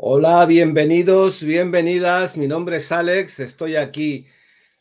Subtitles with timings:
[0.00, 2.38] Hola, bienvenidos, bienvenidas.
[2.38, 4.28] Mi nombre es Alex, estoy aquí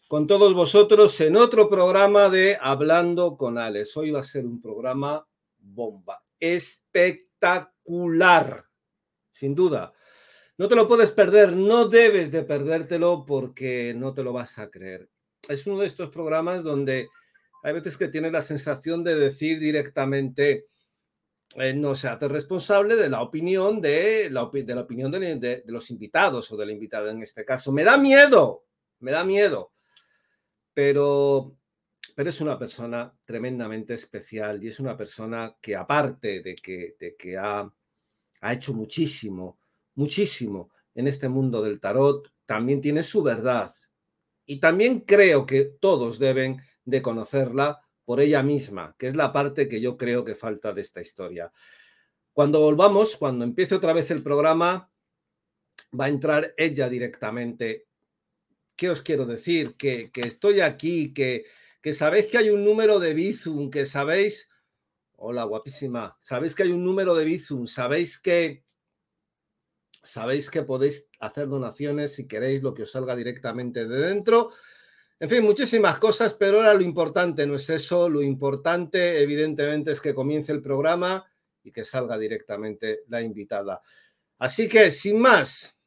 [0.08, 3.98] con todos vosotros en otro programa de Hablando con Alex.
[3.98, 5.28] Hoy va a ser un programa
[5.58, 8.66] bomba, espectacular,
[9.32, 9.92] sin duda.
[10.56, 14.70] No te lo puedes perder, no debes de perdértelo porque no te lo vas a
[14.70, 15.10] creer.
[15.50, 17.08] Es uno de estos programas donde
[17.64, 20.68] hay veces que tienes la sensación de decir directamente,
[21.56, 26.58] eh, no se hace responsable de la opinión de la, opinión de, los invitados o
[26.58, 27.72] de la invitada en este caso.
[27.72, 28.66] Me da miedo,
[29.00, 29.72] me da miedo,
[30.74, 31.56] pero,
[32.16, 37.16] pero es una persona tremendamente especial y es una persona que aparte de que, de
[37.16, 37.72] que ha,
[38.42, 39.60] ha hecho muchísimo,
[39.96, 43.72] muchísimo en este mundo del tarot, también tiene su verdad.
[44.46, 49.68] Y también creo que todos deben de conocerla por ella misma, que es la parte
[49.68, 51.52] que yo creo que falta de esta historia.
[52.32, 54.90] Cuando volvamos, cuando empiece otra vez el programa,
[56.00, 57.86] va a entrar ella directamente.
[58.78, 59.76] ¿Qué os quiero decir?
[59.76, 61.48] Que, estoy aquí, que,
[61.82, 64.50] que sabéis que hay un número de Bizum, que sabéis...
[65.18, 66.16] Hola, guapísima.
[66.22, 68.64] Sabéis que hay un número de Bizum, sabéis que
[70.02, 74.52] sabéis que podéis hacer donaciones si queréis lo que os salga directamente de dentro.
[75.20, 78.08] En fin, muchísimas cosas, pero ahora lo importante no es eso.
[78.08, 81.26] Lo importante, evidentemente, es que comience el programa
[81.64, 83.82] y que salga directamente la invitada.
[84.38, 85.82] Así que, sin más,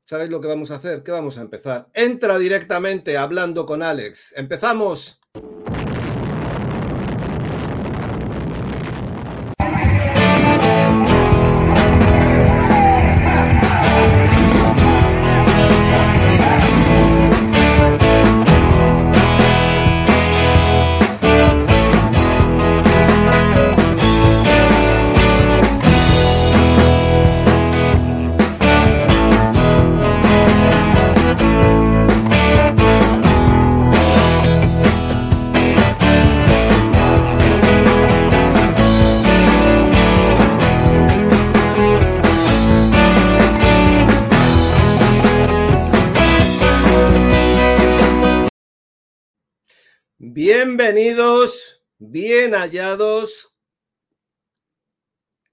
[0.00, 1.02] ¿sabéis lo que vamos a hacer?
[1.02, 1.88] ¿Qué vamos a empezar?
[1.92, 4.34] Entra directamente hablando con Alex.
[4.36, 5.20] ¡Empezamos!
[50.78, 53.52] Bienvenidos, bien hallados.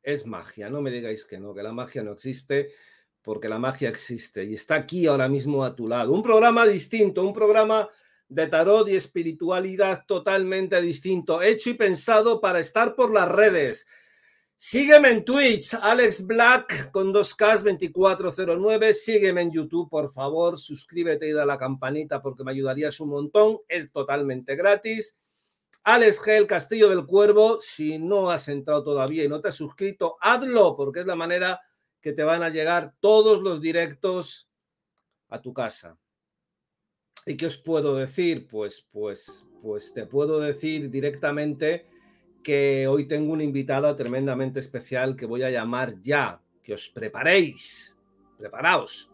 [0.03, 2.69] Es magia, no me digáis que no, que la magia no existe,
[3.23, 6.11] porque la magia existe y está aquí ahora mismo a tu lado.
[6.11, 7.89] Un programa distinto, un programa
[8.29, 13.87] de tarot y espiritualidad totalmente distinto, hecho y pensado para estar por las redes.
[14.57, 18.93] Sígueme en Twitch, Alex Black con 2K2409.
[18.93, 20.57] Sígueme en YouTube, por favor.
[20.57, 23.59] Suscríbete y da la campanita porque me ayudarías un montón.
[23.67, 25.17] Es totalmente gratis.
[25.83, 27.59] Alex Gel Castillo del Cuervo.
[27.59, 31.61] Si no has entrado todavía y no te has suscrito, hazlo porque es la manera
[31.99, 34.49] que te van a llegar todos los directos
[35.27, 35.99] a tu casa.
[37.25, 38.47] ¿Y qué os puedo decir?
[38.47, 41.87] Pues, pues, pues te puedo decir directamente
[42.45, 46.39] que hoy tengo una invitada tremendamente especial que voy a llamar ya.
[46.61, 47.97] Que os preparéis,
[48.37, 49.09] preparaos.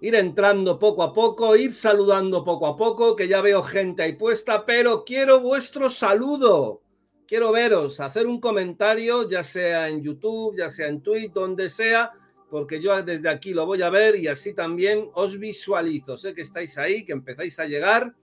[0.00, 4.14] Ir entrando poco a poco, ir saludando poco a poco, que ya veo gente ahí
[4.14, 6.82] puesta, pero quiero vuestro saludo.
[7.28, 12.10] Quiero veros, hacer un comentario, ya sea en YouTube, ya sea en Twitter, donde sea,
[12.50, 16.16] porque yo desde aquí lo voy a ver y así también os visualizo.
[16.16, 18.16] Sé que estáis ahí, que empezáis a llegar,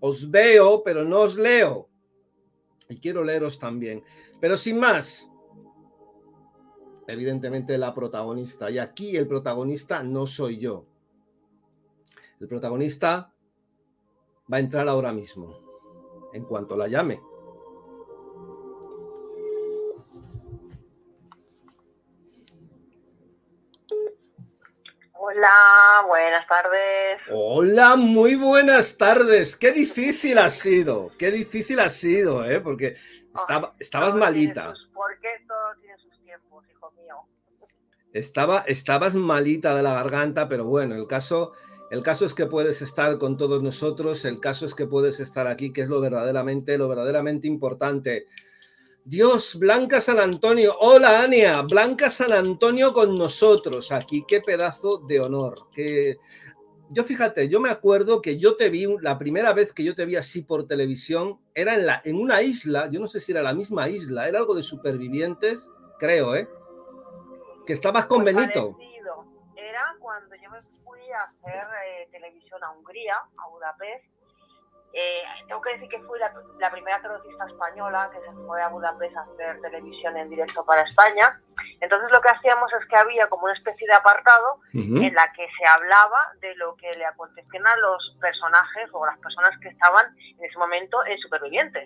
[0.00, 1.90] os veo, pero no os leo
[2.88, 4.02] y quiero leeros también.
[4.40, 5.30] Pero sin más,
[7.06, 8.70] evidentemente la protagonista.
[8.70, 10.86] Y aquí el protagonista no soy yo.
[12.40, 13.32] El protagonista
[14.52, 15.58] va a entrar ahora mismo,
[16.32, 17.20] en cuanto la llame.
[25.36, 27.20] Hola, buenas tardes.
[27.30, 29.54] Hola, muy buenas tardes.
[29.54, 32.58] Qué difícil ha sido, qué difícil ha sido, ¿eh?
[32.60, 32.96] Porque
[33.34, 34.72] estaba, estabas malita.
[34.94, 37.16] porque todo tiene sus tiempos, hijo mío.
[38.14, 41.52] Estaba, estabas malita de la garganta, pero bueno, el caso,
[41.90, 45.48] el caso es que puedes estar con todos nosotros, el caso es que puedes estar
[45.48, 48.24] aquí, que es lo verdaderamente, lo verdaderamente importante.
[49.08, 50.76] Dios, Blanca San Antonio.
[50.80, 51.62] Hola, Ania.
[51.62, 54.24] Blanca San Antonio con nosotros aquí.
[54.26, 55.68] Qué pedazo de honor.
[55.72, 56.16] Que
[56.90, 60.06] yo fíjate, yo me acuerdo que yo te vi, la primera vez que yo te
[60.06, 63.42] vi así por televisión, era en, la, en una isla, yo no sé si era
[63.42, 65.70] la misma isla, era algo de supervivientes,
[66.00, 66.48] creo, ¿eh?
[67.64, 68.76] Que estabas con Benito.
[69.54, 74.15] Era cuando yo me fui a hacer eh, televisión a Hungría, a Budapest,
[74.98, 78.68] Eh, tengo que decir que fui la, la primera tarotista española que se fue a
[78.68, 81.38] Budapest a hacer televisión en directo para España.
[81.82, 85.46] Entonces lo que hacíamos es que había como una especie de apartado en la que
[85.58, 90.16] se hablaba de lo que le acontecían a los personajes o las personas que estaban
[90.16, 91.84] en ese momento en supervivientes.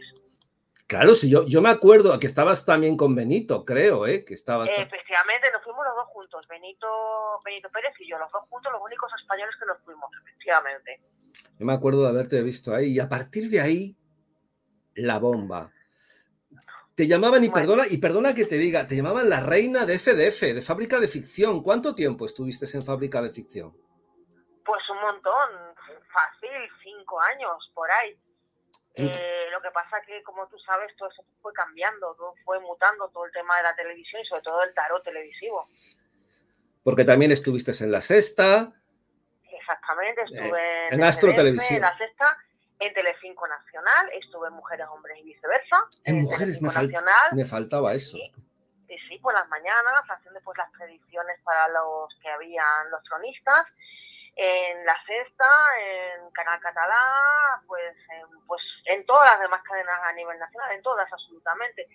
[0.86, 4.24] Claro, sí, yo, yo me acuerdo que estabas también con Benito, creo, ¿eh?
[4.24, 4.68] Que estabas.
[4.70, 6.88] Eh, efectivamente, nos fuimos los dos juntos, Benito,
[7.44, 11.00] Benito Pérez y yo, los dos juntos, los únicos españoles que nos fuimos, efectivamente.
[11.60, 12.94] Yo me acuerdo de haberte visto ahí.
[12.94, 13.94] Y a partir de ahí,
[14.94, 15.70] la bomba.
[16.94, 20.54] Te llamaban, y perdona, y perdona que te diga, te llamaban la reina de FDF,
[20.54, 21.62] de Fábrica de Ficción.
[21.62, 23.76] ¿Cuánto tiempo estuviste en Fábrica de Ficción?
[24.64, 25.50] Pues un montón,
[26.10, 26.48] fácil,
[26.82, 28.18] cinco años por ahí.
[28.94, 33.06] Eh, lo que pasa que, como tú sabes, todo eso fue cambiando, todo fue mutando,
[33.10, 35.66] todo el tema de la televisión y sobre todo el tarot televisivo.
[36.82, 38.79] Porque también estuviste en La Sexta.
[39.74, 41.76] Exactamente, estuve Eh, en en, Astro Televisión.
[41.76, 42.36] en La Sexta,
[42.80, 45.76] en Telecinco Nacional, estuve en Mujeres, Hombres y Viceversa.
[46.04, 48.16] En Mujeres, me, fal- Nacional, me faltaba eso.
[48.16, 48.32] Sí.
[48.88, 53.66] y sí, por las mañanas, haciendo pues las predicciones para los que habían los tronistas.
[54.36, 55.46] En La Sexta,
[55.78, 60.82] en Canal Catalá, pues en, pues en todas las demás cadenas a nivel nacional, en
[60.82, 61.86] todas absolutamente.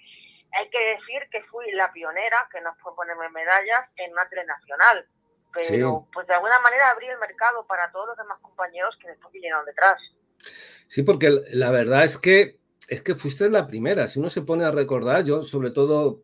[0.54, 5.06] Hay que decir que fui la pionera, que no fue ponerme medallas, en una telenacional.
[5.56, 6.10] Pero Sí.
[6.14, 9.66] pues de alguna manera abrí el mercado para todos los demás compañeros que después vinieron
[9.66, 10.00] detrás.
[10.88, 14.06] Sí, porque la verdad es que es que fuiste la primera.
[14.08, 16.22] Si uno se pone a recordar, yo sobre todo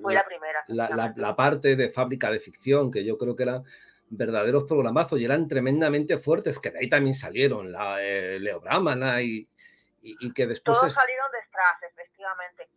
[0.00, 0.62] Fui la primera.
[0.68, 1.20] la, la- efectivamente.
[1.20, 3.64] la parte de fábrica de ficción, que yo creo que eran
[4.10, 8.62] verdaderos programazos y eran tremendamente fuertes, que de ahí también salieron la eh, Leo
[9.20, 9.48] y,
[10.02, 10.76] y- y que después...
[10.78, 12.68] Todos es- salieron de Strass, efectivamente.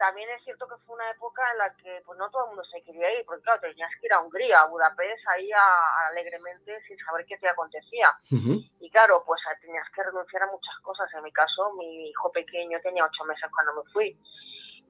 [0.00, 2.64] También es cierto que fue una época en la que pues no todo el mundo
[2.64, 6.80] se quería ir, porque claro, tenías que ir a Hungría, a Budapest, ahí a- alegremente
[6.88, 8.16] sin saber qué te acontecía.
[8.80, 11.12] Y claro, pues tenías que renunciar a muchas cosas.
[11.12, 14.18] En mi caso, mi hijo pequeño tenía ocho meses cuando me fui.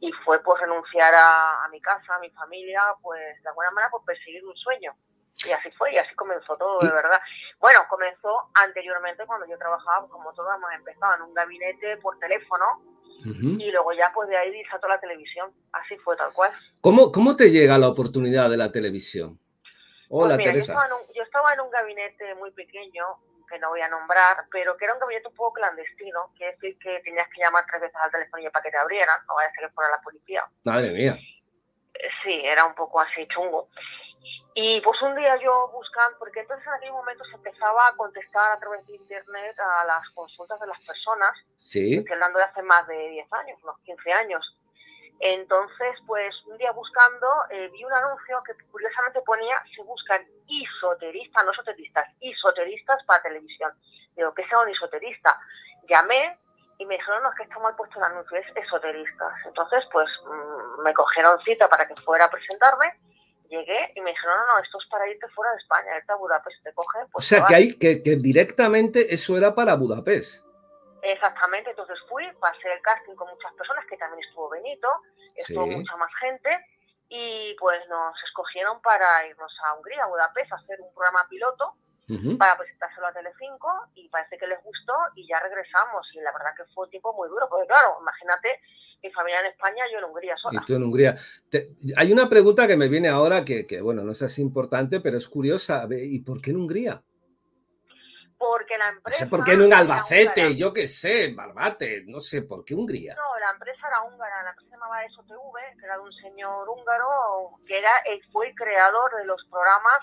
[0.02, 3.90] Y fue pues renunciar a, a mi casa, a mi familia, pues de alguna manera
[3.90, 4.94] pues perseguir un sueño.
[5.44, 7.20] Y así fue, y así comenzó todo, de verdad.
[7.58, 12.16] Bueno, comenzó anteriormente cuando yo trabajaba, pues, como todos hemos empezado, en un gabinete por
[12.18, 12.80] teléfono,
[13.25, 15.50] Y luego ya pues de ahí saltó la televisión.
[15.72, 16.52] Así fue tal cual.
[16.81, 19.38] ¿Cómo, ¿Cómo te llega la oportunidad de la televisión?
[20.08, 20.72] Hola, Pues mira, yo Teresa.
[20.72, 23.05] estaba, en un, yo estaba en un gabinete muy pequeño,
[23.49, 26.78] que no voy a nombrar, pero que era un gabinete un poco clandestino, quiere decir
[26.78, 29.52] que tenías que llamar tres veces al teléfono para que te abrieran, no vaya a
[29.52, 30.44] ser que fuera la policía.
[30.64, 31.17] Madre mía.
[32.25, 33.69] Sí, era un poco así chungo.
[34.55, 38.50] Y pues un día yo buscando, porque entonces en aquel momento se empezaba a contestar
[38.52, 41.97] a través de internet a las consultas de las personas, Sí.
[41.99, 44.56] estoy hablando de hace más de 10 años, unos 15 años.
[45.20, 51.44] Entonces, pues un día buscando, eh, vi un anuncio que curiosamente ponía, se buscan isoteristas,
[51.44, 53.70] no esoteristas, isoteristas para televisión.
[54.17, 55.38] Digo, ¿qué sea un isoterista?
[55.88, 56.38] Llamé
[56.79, 59.35] y me dijeron, no, es que está mal puesto el anuncio, es esoteristas.
[59.44, 62.99] Entonces, pues mm, me cogieron cita para que fuera a presentarme,
[63.50, 66.17] llegué y me dijeron, no, no, esto es para irte fuera de España, irte a
[66.17, 67.02] Budapest, te cogen.
[67.02, 67.61] O Pues sea, te que, vas".
[67.61, 70.47] hay, que, que directamente eso era para Budapest.
[71.02, 74.88] Exactamente, entonces fui, pasé el casting con muchas personas, que también estuvo Benito,
[75.35, 75.70] estuvo Sí.
[75.70, 76.50] mucha más gente,
[77.08, 81.75] y pues nos escogieron para irnos a Hungría, a Budapest, a hacer un programa piloto
[82.38, 86.50] Para presentárselo a Telecinco, y parece que les gustó, y ya regresamos, y la verdad
[86.56, 88.60] que fue un tiempo muy duro, porque claro, imagínate,
[89.02, 90.60] mi familia en España, yo en Hungría sola.
[90.60, 91.14] Y tú en Hungría.
[91.48, 95.00] Te- hay una pregunta que me viene ahora que, que, bueno, no es así importante,
[95.00, 95.86] pero es curiosa.
[95.90, 97.02] ¿Y por qué en Hungría?
[98.38, 99.19] Porque la No empresa...
[99.19, 103.14] sé por qué no en Albacete, yo qué sé, Barbate, no sé, ¿por qué Hungría?
[103.14, 106.69] No, la empresa era húngara, la empresa se llamaba SOTV, que era de un señor
[106.69, 109.98] húngaro, que era, eh, fue el creador de los programas,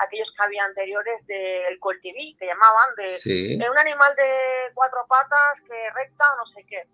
[0.00, 3.58] aquellos que había anteriores del Col TV, que llamaban, de Sí.
[3.62, 6.86] eh, un animal de cuatro patas que recta o no sé qué,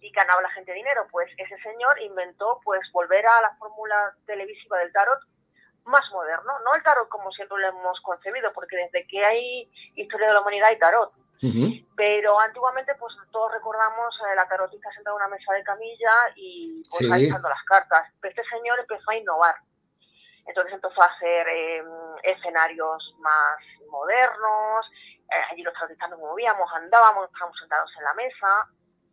[0.00, 1.06] y ganaba la gente dinero.
[1.10, 5.20] Pues ese señor inventó pues volver a la fórmula televisiva del tarot
[5.84, 10.28] más moderno, no el tarot como siempre lo hemos concebido, porque desde que hay historia
[10.28, 11.12] de la humanidad hay tarot.
[11.96, 16.82] Pero antiguamente, pues todos recordamos eh, la tarotista sentada en una mesa de camilla y
[16.90, 17.12] pues Sí.
[17.12, 18.12] ahí las cartas.
[18.20, 19.54] Pero este señor empezó a innovar.
[20.48, 21.84] Entonces empezó a hacer eh,
[22.24, 23.58] escenarios más
[23.90, 24.86] modernos.
[25.30, 28.68] eh, allí los tarotistas nos movíamos, andábamos, estábamos sentados en la mesa.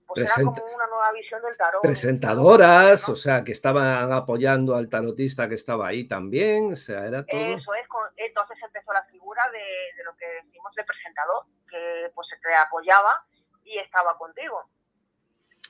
[0.07, 1.81] Pues era como una nueva visión del tarot.
[1.81, 3.13] Presentadoras, ¿no?
[3.13, 7.39] o sea, que estaban apoyando al tarotista que estaba ahí también, o sea, era todo.
[7.39, 9.57] Eso es, con- entonces empezó la figura de,
[9.97, 13.25] de lo que decimos de presentador, que pues se te apoyaba
[13.63, 14.57] y estaba contigo.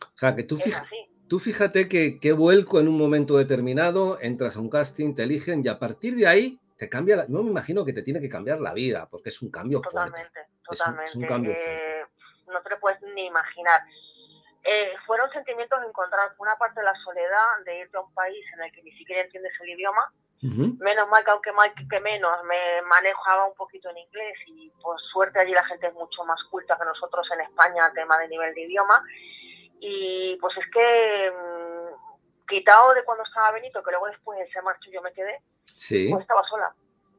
[0.04, 0.86] O sea, que tú, fija-.
[1.28, 5.62] Tú fíjate que, que vuelco en un momento determinado, entras a un casting, te eligen
[5.64, 8.30] y a partir de ahí te cambia, la- no me imagino que te tiene que
[8.30, 10.12] cambiar la vida, porque es un cambio fuerte.
[10.12, 11.10] Totalmente, Es un- totalmente.
[11.10, 12.04] es un cambio Eh,
[12.48, 13.82] no te lo puedes ni imaginar.
[14.64, 16.34] Eh, fueron sentimientos encontrados.
[16.40, 19.22] Una parte de la soledad de irte a un país en el que ni siquiera
[19.22, 20.12] entiendes el idioma.
[20.42, 25.00] Menos mal que aunque mal que menos me manejaba un poquito en inglés y por
[25.12, 28.54] suerte allí la gente es mucho más culta que nosotros en España, tema de nivel
[28.54, 29.02] de idioma.
[29.80, 34.62] Y pues es que mm, quitado de cuando estaba Benito, que luego después de ese
[34.62, 36.08] marcho yo me quedé, sí.
[36.10, 36.74] pues estaba sola.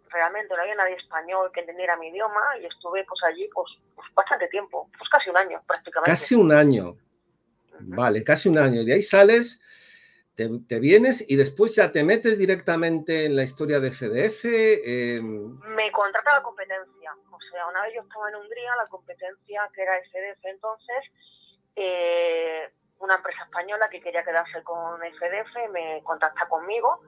[0.08, 4.06] Realmente no había nadie español que entendiera mi idioma y estuve pues allí pues, pues
[4.14, 6.10] bastante tiempo, pues casi un año prácticamente.
[6.10, 6.96] Casi un año.
[7.80, 8.84] Vale, casi un año.
[8.84, 9.60] De ahí sales,
[10.36, 14.44] te, vienes y después ya te metes directamente en la historia de FDF.
[14.44, 17.12] Em, Me contrata la competencia.
[17.30, 21.04] O sea, una vez yo estaba en Hungría, la competencia que era FDF entonces,
[21.76, 27.00] eh, una empresa española que quería quedarse con FDF me contacta conmigo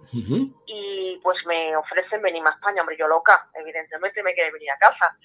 [0.67, 2.83] y pues me ofrecen venirme a España.
[2.83, 5.17] Hombre, yo loca, evidentemente me quiere venir a casa.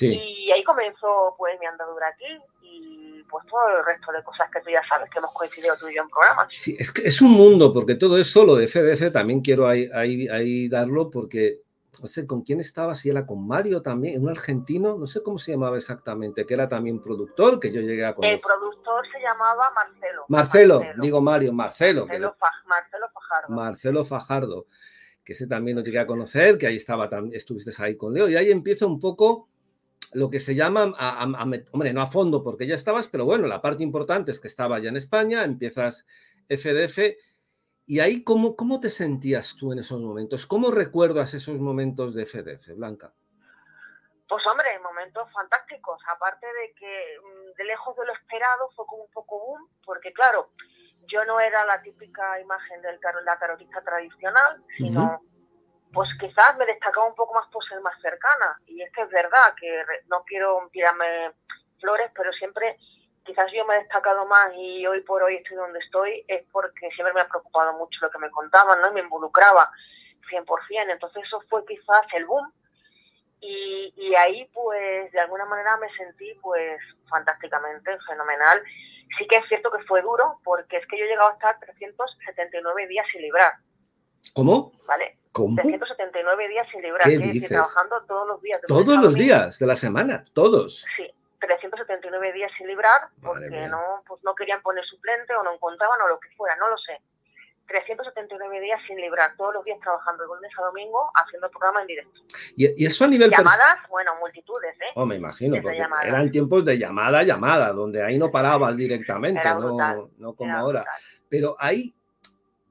[0.00, 4.60] Y ahí comenzó pues mi andadura aquí y pues todo el resto de cosas que
[4.60, 6.48] tú ya sabes que hemos coincidido tú y yo en programas.
[6.50, 9.88] Sí, es que es un mundo, porque todo eso, lo de FDF, también quiero ahí,
[9.92, 11.60] ahí, darlo, porque
[12.00, 15.38] no sé con quién estaba, si era con Mario también, un argentino, no sé cómo
[15.38, 18.34] se llamaba exactamente, que era también productor, que yo llegué a conocer.
[18.34, 20.24] El productor se llamaba Marcelo.
[20.28, 22.06] Marcelo, digo Mario, Marcelo.
[22.06, 22.36] Marcelo,
[22.66, 23.54] Marcelo Fajardo.
[23.54, 24.66] Marcelo Fajardo,
[25.24, 28.36] que ese también lo llegué a conocer, que ahí estaba, estuviste ahí con Leo, y
[28.36, 29.48] ahí empieza un poco
[30.12, 31.24] lo que se llama, a,
[31.72, 34.78] hombre, no a fondo porque ya estabas, pero bueno, la parte importante es que estaba
[34.78, 36.06] ya en España, empiezas
[36.48, 36.98] FDF,
[37.86, 40.44] y ahí, ¿cómo, cómo te sentías tú en esos momentos?
[40.46, 43.12] ¿Cómo recuerdas esos momentos de FDF, Blanca?
[44.28, 49.04] Pues hombre, momentos fantásticos, aparte de que mm, de lejos de lo esperado fue como
[49.04, 50.50] un poco boom, porque claro,
[51.06, 55.22] yo no era la típica imagen del la tarotista tradicional, sino
[55.92, 58.60] pues quizás me destacaba un poco más por ser más cercana.
[58.66, 61.32] Y es que es verdad que no quiero tirarme
[61.80, 62.76] flores, pero siempre
[63.26, 66.88] quizás yo me he destacado más y hoy por hoy estoy donde estoy es porque
[66.92, 68.88] siempre me ha preocupado mucho lo que me contaban, ¿no?
[68.88, 69.70] Y me involucraba
[70.30, 70.46] 100%.
[70.90, 72.50] Entonces eso fue quizás el boom.
[73.40, 78.62] Y, y ahí pues de alguna manera me sentí pues fantásticamente, fenomenal.
[79.18, 81.58] Sí que es cierto que fue duro porque es que yo he llegado a estar
[81.60, 83.54] 379 días sin librar.
[84.34, 84.72] ¿Cómo?
[84.86, 85.18] ¿Vale?
[85.32, 85.54] ¿Cómo?
[85.56, 87.02] 379 días sin librar.
[87.02, 87.48] ¿Qué dices?
[87.48, 88.60] trabajando todos los días.
[88.66, 90.86] Todos los días de la semana, todos.
[90.96, 96.00] Sí, 379 días sin librar porque no, pues no querían poner suplente o no encontraban
[96.02, 97.00] o lo que fuera, no lo sé.
[97.66, 101.86] 379 días sin librar, todos los días trabajando de lunes a domingo haciendo programa en
[101.88, 102.20] directo.
[102.56, 104.92] Y, eso a nivel Llamadas, bueno, multitudes, ¿eh?
[104.94, 109.42] Oh, me imagino, porque eran tiempos de llamada a llamada, donde ahí no parabas directamente,
[109.44, 110.84] no, no como ahora.
[111.28, 111.92] Pero ahí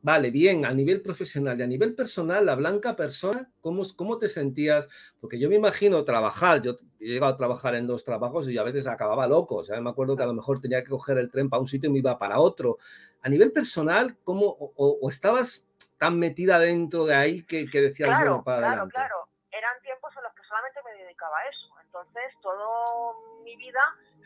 [0.05, 4.27] Vale, bien, a nivel profesional y a nivel personal, la blanca persona, ¿cómo, ¿cómo te
[4.27, 4.87] sentías?
[5.19, 8.61] Porque yo me imagino trabajar, yo he llegado a trabajar en dos trabajos y a
[8.61, 11.31] veces acababa loco, o sea, me acuerdo que a lo mejor tenía que coger el
[11.31, 12.77] tren para un sitio y me iba para otro.
[13.23, 18.43] A nivel personal, ¿cómo, o, estabas tan metida dentro de ahí que, que decías, claro,
[18.43, 18.93] para claro, adelante?
[18.93, 23.11] Claro, eran tiempos en los que solamente me dedicaba a eso, entonces toda
[23.43, 23.81] mi vida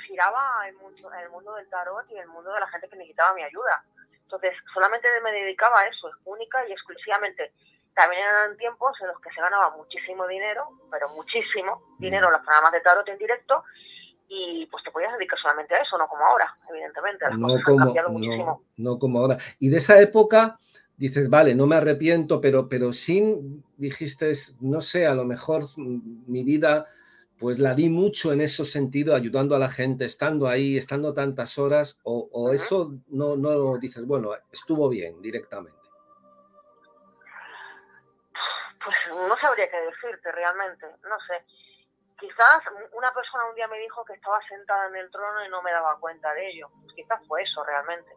[0.05, 2.97] giraba en en el mundo del tarot y en el mundo de la gente que
[2.97, 3.81] necesitaba mi ayuda.
[4.29, 7.51] Entonces, solamente me dedicaba a eso, única y exclusivamente.
[7.95, 12.41] También eran tiempos en los que se ganaba muchísimo dinero, pero muchísimo dinero en los
[12.43, 13.63] programas de tarot en directo,
[14.27, 17.25] y pues te podías dedicar solamente a eso, no como ahora, evidentemente.
[17.25, 18.63] Las no cosas como, han cambiado muchísimo.
[18.77, 19.37] No, como ahora.
[19.57, 20.59] Y de esa época
[20.95, 24.31] dices, vale, no me arrepiento, pero, pero sin, dijiste,
[24.61, 26.85] no sé, a lo mejor mi vida
[27.39, 31.57] pues la di mucho en ese sentido, ayudando a la gente, estando ahí, estando tantas
[31.57, 35.79] horas, o, eso no, no dices, bueno, estuvo bien directamente.
[38.83, 41.45] Pues no sabría qué decirte realmente, no sé.
[42.19, 45.61] Quizás una persona un día me dijo que estaba sentada en el trono y no
[45.61, 46.69] me daba cuenta de ello.
[46.81, 48.11] Pues quizás fue eso realmente.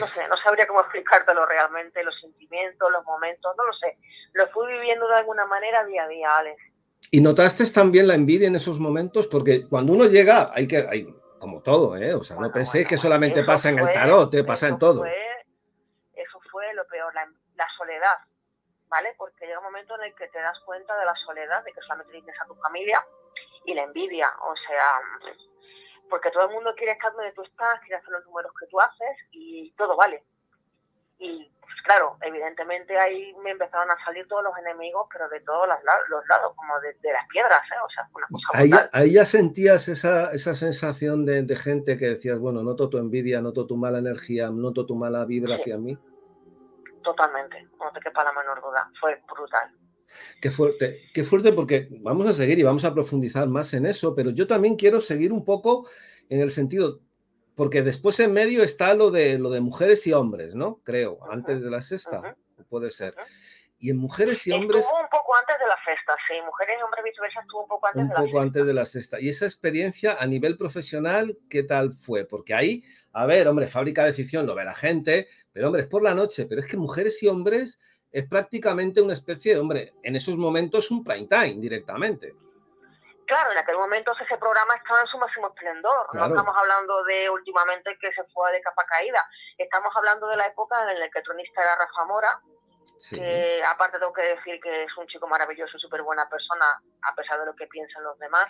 [0.00, 3.98] No sé, no sabría cómo explicártelo realmente, los sentimientos, los momentos, no lo sé.
[4.32, 6.60] Lo fui viviendo de alguna manera día a día, Alex.
[7.10, 9.26] ¿Y notaste también la envidia en esos momentos?
[9.28, 11.06] Porque cuando uno llega, hay que, hay,
[11.38, 12.14] como todo, ¿eh?
[12.14, 14.44] O sea, no penséis que solamente pasa en el tarot, ¿eh?
[14.44, 15.04] pasa en todo.
[15.04, 17.28] eso fue lo peor, la,
[17.76, 18.18] soledad,
[18.88, 19.14] ¿vale?
[19.16, 21.80] Porque llega un momento en el que te das cuenta de la soledad, de que
[21.82, 23.04] solamente tienes a tu familia
[23.64, 25.00] y la envidia, o sea,
[26.08, 28.80] porque todo el mundo quiere estar donde tú estás, quiere hacer los números que tú
[28.80, 30.24] haces y todo vale.
[31.18, 31.50] Y
[31.86, 36.52] claro, evidentemente ahí me empezaron a salir todos los enemigos, pero de todos los, lados,
[36.56, 37.78] como de, las piedras, ¿eh?
[37.84, 42.38] O sea, una cosa ahí, ahí, ya sentías esa, esa sensación de, gente que decías,
[42.38, 45.96] bueno, noto tu envidia, noto tu mala energía, noto tu mala vibra hacia mí.
[47.02, 49.70] Totalmente, no te quepa la menor duda, fue brutal.
[50.40, 54.14] Qué fuerte, qué fuerte porque vamos a seguir y vamos a profundizar más en eso,
[54.14, 55.88] pero yo también quiero seguir un poco
[56.28, 57.00] en el sentido,
[57.56, 60.80] porque después en medio está lo de, lo de mujeres y hombres, ¿no?
[60.84, 62.36] Creo, antes de la sexta,
[62.68, 63.14] puede ser.
[63.78, 64.84] Y en mujeres y hombres...
[64.84, 67.86] Estuvo un poco antes de la sexta, sí, mujeres y hombres viceversa estuvo un poco
[67.86, 69.20] antes de la Un poco antes de la sexta.
[69.20, 72.26] Y esa experiencia a nivel profesional, ¿qué tal fue?
[72.26, 75.88] Porque ahí, a ver, hombre, fábrica de ficción lo ve la gente, pero hombre, es
[75.88, 77.80] por la noche, pero es que mujeres y hombres
[78.12, 82.34] es prácticamente una especie de, hombre, en esos momentos un prime time directamente.
[83.26, 86.14] Claro, en aquel momento ese programa estaba en su máximo esplendor.
[86.14, 89.20] No estamos hablando de últimamente que se fue de capa caída.
[89.58, 92.40] Estamos hablando de la época en la que el tronista era Rafa Mora,
[93.10, 97.40] que aparte tengo que decir que es un chico maravilloso, súper buena persona, a pesar
[97.40, 98.46] de lo que piensan los demás.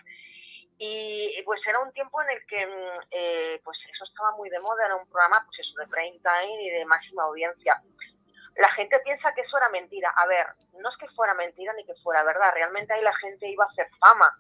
[0.79, 4.61] Y pues era un tiempo en el que mm, eh, pues eso estaba muy de
[4.61, 7.81] moda, era un programa pues eso de prime time y de máxima audiencia
[8.57, 10.11] la gente piensa que eso era mentira.
[10.17, 10.47] A ver,
[10.81, 13.69] no es que fuera mentira ni que fuera verdad, realmente ahí la gente iba a
[13.69, 14.35] hacer fama.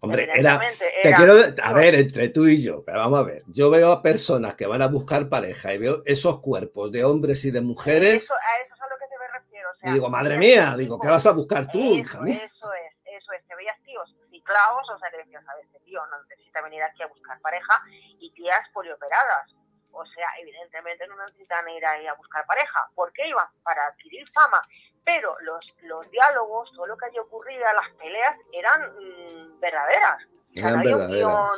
[0.00, 0.58] Hombre, era,
[1.02, 4.00] te quiero, a ver, entre tú y yo, pero vamos a ver, yo veo a
[4.00, 8.22] personas que van a buscar pareja y veo esos cuerpos de hombres y de mujeres.
[8.22, 9.68] Eso, a eso es a lo que te me refiero.
[9.82, 12.36] y digo, madre mía, digo, ¿qué vas a buscar tú, hija mía?
[12.36, 15.80] Eso es, eso es, te veías tíos ciclados, o sea, que decías, a ver, este
[15.80, 17.82] tío no necesita venir aquí a buscar pareja,
[18.18, 19.54] y tías polioperadas
[19.92, 22.88] o sea, evidentemente no necesitan ir ahí a buscar pareja.
[22.94, 23.46] ¿Por qué iban?
[23.62, 24.60] Para adquirir fama.
[25.04, 30.22] Pero los, los diálogos, todo lo que allí ocurría, las peleas, eran mm, verdaderas.
[30.54, 31.48] no había un guion,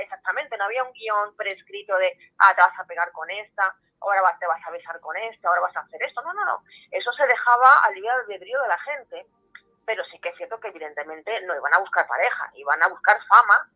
[0.00, 4.36] exactamente, no había un guion prescrito de, ah, te vas a pegar con esta, ahora
[4.38, 6.22] te vas a besar con esta, ahora vas a hacer esto.
[6.22, 6.62] No, no, no.
[6.90, 9.26] Eso se dejaba al libre albedrío de la gente.
[9.84, 13.18] Pero sí que es cierto que evidentemente no iban a buscar pareja, iban a buscar
[13.26, 13.70] fama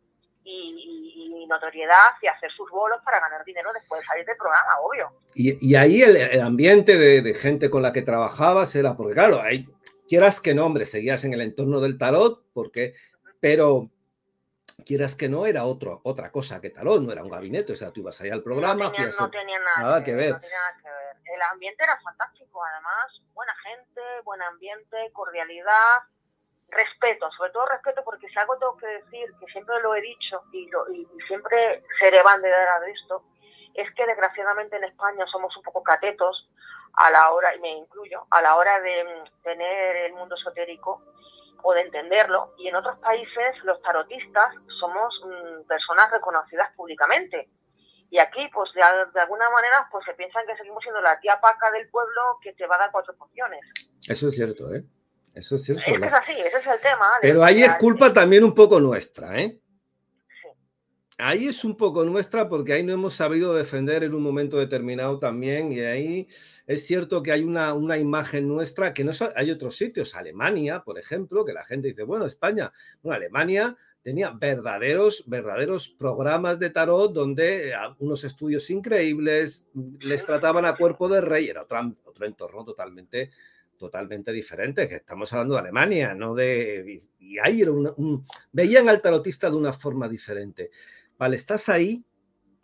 [0.44, 5.12] y, notoriedad y hacer sus bolos para ganar dinero después de salir del programa, obvio.
[5.34, 9.68] Y, ahí el, ambiente de, gente con la que trabajabas era, porque claro, hay,
[10.08, 12.94] quieras que no, hombre, seguías en el entorno del tarot, porque,
[13.40, 13.90] pero
[14.86, 17.90] quieras que no, era otro, otra cosa que tarot, no era un gabinete, o sea,
[17.90, 18.84] tú ibas ahí al programa.
[18.86, 20.40] No tenía, nada, que, ver.
[21.34, 26.02] El ambiente era fantástico, además, buena gente, buen ambiente, cordialidad
[26.72, 30.42] respeto, sobre todo respeto, porque si algo tengo que decir, que siempre lo he dicho
[30.52, 33.22] y, lo, y, siempre seré bandera de esto,
[33.74, 36.48] es que desgraciadamente en España somos un poco catetos
[36.94, 41.02] a la hora, y me incluyo, a la hora de mm, tener el mundo esotérico
[41.62, 47.48] o de entenderlo, y en otros países los tarotistas somos mm, personas reconocidas públicamente.
[48.10, 48.82] Y aquí, pues de,
[49.14, 52.52] de, alguna manera, pues se piensan que seguimos siendo la tía paca del pueblo que
[52.52, 53.60] te va a dar cuatro pociones.
[54.06, 54.84] Eso es cierto, ¿eh?
[55.34, 55.82] Eso es cierto.
[55.86, 57.10] Es, así, ese es el tema.
[57.20, 59.58] Pero ahí es culpa también un poco nuestra, ¿eh?
[60.28, 60.48] Sí.
[61.18, 65.18] Ahí es un poco nuestra porque ahí no hemos sabido defender en un momento determinado
[65.18, 66.28] también y ahí
[66.66, 70.98] es cierto que hay una, una imagen nuestra que no hay otros sitios, Alemania, por
[70.98, 77.12] ejemplo, que la gente dice, bueno, España, bueno, Alemania tenía verdaderos, verdaderos programas de tarot
[77.12, 79.68] donde eh, unos estudios increíbles
[80.00, 83.30] les trataban a cuerpo de rey, era otro, otro entorno totalmente
[83.82, 87.02] totalmente diferente, que estamos hablando de Alemania, no de...
[87.18, 90.70] Y ahí era un, veían al tarotista de una forma diferente.
[91.18, 92.04] Vale, estás ahí,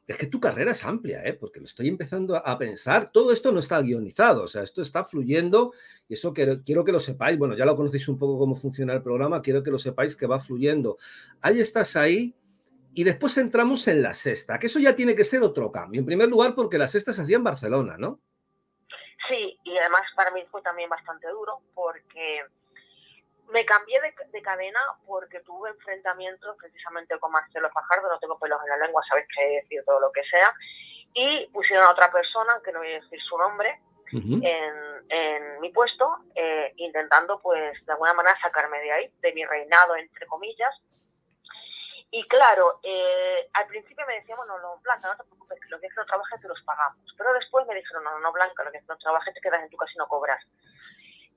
[0.07, 1.33] es que tu carrera es amplia, ¿eh?
[1.33, 5.05] porque lo estoy empezando a pensar, todo esto no está guionizado, o sea, esto está
[5.05, 5.73] fluyendo
[6.09, 8.93] y eso quiero, quiero que lo sepáis, bueno, ya lo conocéis un poco cómo funciona
[8.93, 10.99] el programa, quiero que lo sepáis que va fluyendo.
[11.41, 12.37] Ahí estás ahí
[12.95, 15.99] y después entramos en la sexta, que eso ya tiene que ser otro cambio.
[15.99, 18.21] En primer lugar, porque la sexta se hacía en Barcelona, ¿no?
[19.29, 22.45] Sí, y además para mí fue también bastante duro porque
[23.51, 28.71] me cambié de, cadena porque tuve enfrentamientos precisamente con Marcelo Fajardo, no tengo pelos en
[28.71, 30.55] la lengua, sabes que decir todo lo que sea,
[31.15, 36.17] y pusieron a otra persona, que no voy a decir su nombre, en, mi puesto,
[36.35, 40.75] eh, intentando pues de alguna manera sacarme de ahí, de mi reinado, entre comillas,
[42.11, 45.81] y claro, eh, al principio me decían, bueno, no, Blanca, no te preocupes, que los
[45.81, 46.99] días que no trabajes te los pagamos.
[47.17, 49.69] Pero después me dijeron, no, no, Blanca, los días que no trabajes te quedas en
[49.69, 50.43] tu casa y no cobras.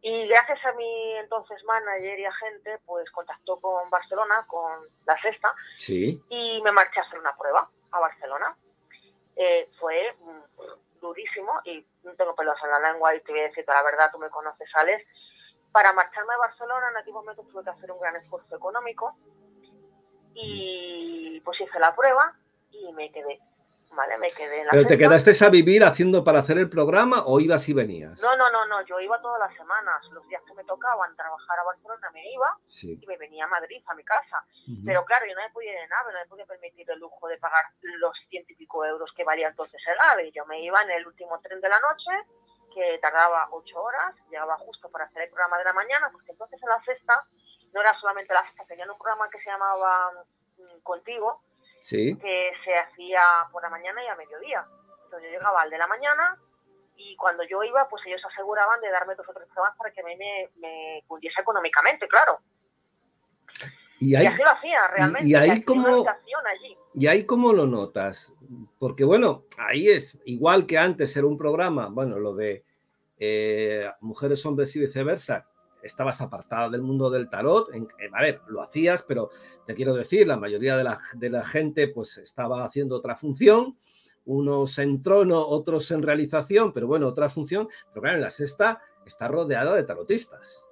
[0.02, 5.54] Y gracias a mi entonces manager y agente, pues contactó con Barcelona, con la sexta,
[5.76, 6.24] sí.
[6.30, 8.56] y me marché a hacer una prueba a Barcelona.
[9.36, 13.50] Eh, fue mm, durísimo y no tengo pelos en la lengua y te voy a
[13.50, 15.06] decir que la verdad tú me conoces, Alex.
[15.72, 19.16] Para marcharme a Barcelona en aquel momento tuve que hacer un gran esfuerzo económico
[20.34, 22.34] y pues hice la prueba
[22.72, 23.40] y me quedé.
[23.94, 27.24] Vale, me quedé en la ¿Pero te quedaste a vivir haciendo para hacer el programa
[27.26, 28.22] o ibas y venías?
[28.22, 30.02] No, no, no, no, yo iba todas las semanas.
[30.14, 33.84] Los días que me tocaban trabajar a Barcelona me iba y me venía a Madrid,
[33.86, 34.46] a mi casa.
[34.86, 37.28] Pero claro, yo no me podía ir en AVE, no me podía permitir el lujo
[37.28, 40.32] de pagar los ciento y pico euros que valía entonces el AVE.
[40.32, 42.12] Yo me iba en el último tren de la noche
[42.74, 46.62] que tardaba ocho horas, llegaba justo para hacer el programa de la mañana, porque entonces
[46.64, 47.26] en la sexta
[47.74, 50.12] no era solamente la sexta, tenían un programa que se llamaba
[50.58, 51.42] mm, Contigo,
[51.90, 54.66] que se hacía por la mañana y a mediodía.
[55.06, 56.38] Entonces yo llegaba al de la mañana
[56.96, 60.02] y cuando yo iba, pues ellos aseguraban de darme dos o tres programas para que
[60.02, 61.04] a mí me, me
[61.40, 62.40] económicamente, claro.
[64.00, 65.28] Y, así lo hacía realmente.
[65.28, 66.06] Y, ahí como,
[66.96, 68.34] y ahí cómo lo notas,
[68.80, 72.66] porque bueno, ahí es igual que antes era un programa, bueno, lo de
[73.20, 75.48] eh, mujeres, hombres y viceversa,
[75.84, 79.30] estabas apartada del mundo del tarot, a ver, lo hacías, pero
[79.66, 83.78] te quiero decir, la mayoría de la, de la gente pues estaba haciendo otra función,
[84.26, 88.82] unos en trono, otros en realización, pero bueno, otra función, pero claro, en la sexta
[89.06, 90.68] está rodeada de tarotistas.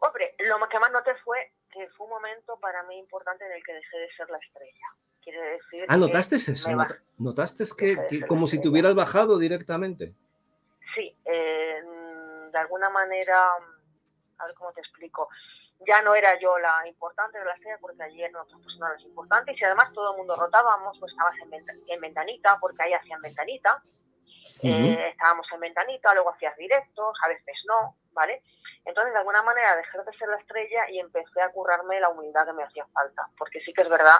[0.00, 3.62] Hombre, lo que más noté fue que fue un momento para mí importante en el
[3.64, 4.86] que dejé de ser la estrella.
[5.22, 5.84] Quiere decir.
[5.88, 6.70] Ah, ¿notaste eso?
[7.18, 10.14] ¿Notaste que, como si te hubieras bajado directamente?
[12.50, 13.52] De alguna manera,
[14.38, 15.28] a ver cómo te explico.
[15.86, 19.60] Ya no era yo la importante de la estrella porque allí eran otras personas importantes
[19.60, 23.82] y además todo el mundo rotábamos, pues estabas en, ventanita porque ahí hacían ventanita.
[24.60, 28.42] Eh, estábamos en ventanita, luego hacías directos, a veces no, ¿vale?
[28.84, 32.46] Entonces, de alguna manera, dejé de ser la estrella y empecé a currarme la humildad
[32.46, 33.28] que me hacía falta.
[33.36, 34.16] Porque sí que es verdad,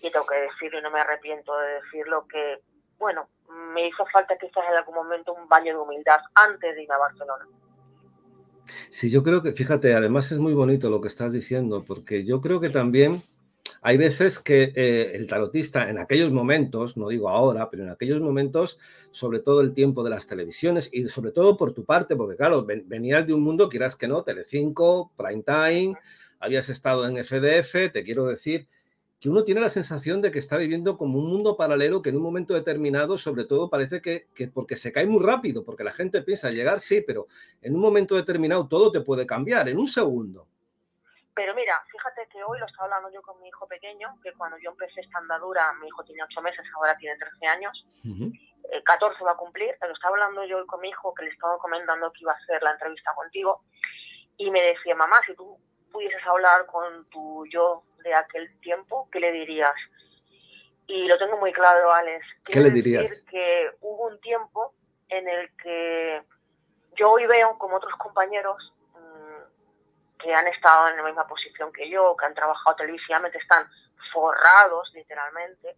[0.00, 2.60] y tengo que decirlo y no me arrepiento de decirlo, que,
[2.98, 3.28] bueno,
[3.74, 6.98] me hizo falta quizás en algún momento un baño de humildad antes de ir a
[6.98, 7.46] Barcelona.
[8.90, 12.40] Sí, yo creo que, fíjate, además es muy bonito lo que estás diciendo, porque yo
[12.40, 13.22] creo que también
[13.82, 18.20] hay veces que eh, el tarotista en aquellos momentos, no digo ahora, pero en aquellos
[18.20, 18.78] momentos,
[19.10, 22.64] sobre todo el tiempo de las televisiones y sobre todo por tu parte, porque claro,
[22.64, 25.94] venías de un mundo, quieras que no, Telecinco, Prime Time,
[26.40, 28.68] habías estado en FDF, te quiero decir
[29.20, 32.16] que uno tiene la sensación de que está viviendo como un mundo paralelo que en
[32.16, 35.92] un momento determinado, sobre todo, parece que, que porque se cae muy rápido, porque la
[35.92, 37.26] gente piensa llegar, sí, pero
[37.62, 40.46] en un momento determinado todo te puede cambiar, en un segundo.
[41.36, 44.56] Pero mira, fíjate que hoy lo estaba hablando yo con mi hijo pequeño, que cuando
[44.56, 47.86] yo empecé esta andadura, mi hijo tiene 8 meses, ahora tiene 13 años,
[48.84, 51.30] 14 eh, va a cumplir, pero estaba hablando yo hoy con mi hijo, que le
[51.30, 53.60] estaba comentando que iba a hacer la entrevista contigo,
[54.38, 55.58] y me decía, mamá, si tú
[55.92, 59.74] pudieses hablar con tu yo de aquel tiempo, ¿qué le dirías?
[60.86, 62.24] Y lo tengo muy claro, Alex.
[62.44, 63.10] ¿Qué le dirías?
[63.10, 64.72] Decir que hubo un tiempo
[65.08, 66.22] en el que
[66.96, 68.72] yo hoy veo como otros compañeros
[70.18, 73.68] que han estado en la misma posición que yo, que han trabajado televisivamente, están
[74.12, 75.76] forrados literalmente.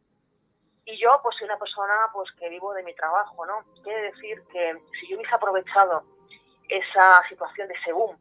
[0.84, 3.64] Y yo pues soy una persona pues que vivo de mi trabajo, ¿no?
[3.82, 6.04] Quiere decir que si yo hubiese aprovechado
[6.68, 8.16] esa situación de según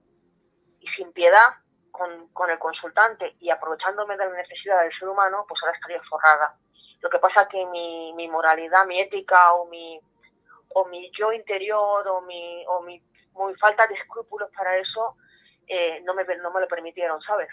[0.79, 1.49] y sin piedad
[1.97, 6.01] con, con el consultante y aprovechándome de la necesidad del ser humano, pues ahora estaría
[6.09, 6.55] forrada.
[7.01, 9.99] Lo que pasa que mi, mi moralidad, mi ética o mi,
[10.69, 15.15] o mi yo interior o mi, o mi, mi falta de escrúpulos para eso
[15.67, 17.49] eh, no, me, no me lo permitieron, ¿sabes?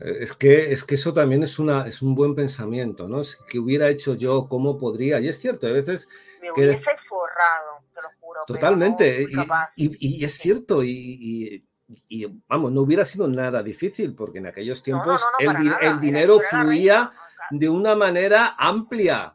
[0.00, 3.20] Eh, es que, es que eso también es, una, es un buen pensamiento, ¿no?
[3.20, 5.20] Es que hubiera hecho yo, ¿cómo podría?
[5.20, 6.08] Y es cierto, a veces...
[6.40, 8.40] Me hubiese forrado, te lo juro.
[8.46, 9.22] Totalmente,
[9.76, 11.64] y, y, es cierto, y,
[12.46, 17.12] vamos, no hubiera sido nada difícil, porque en aquellos tiempos el, dinero fluía
[17.50, 19.34] de una manera amplia,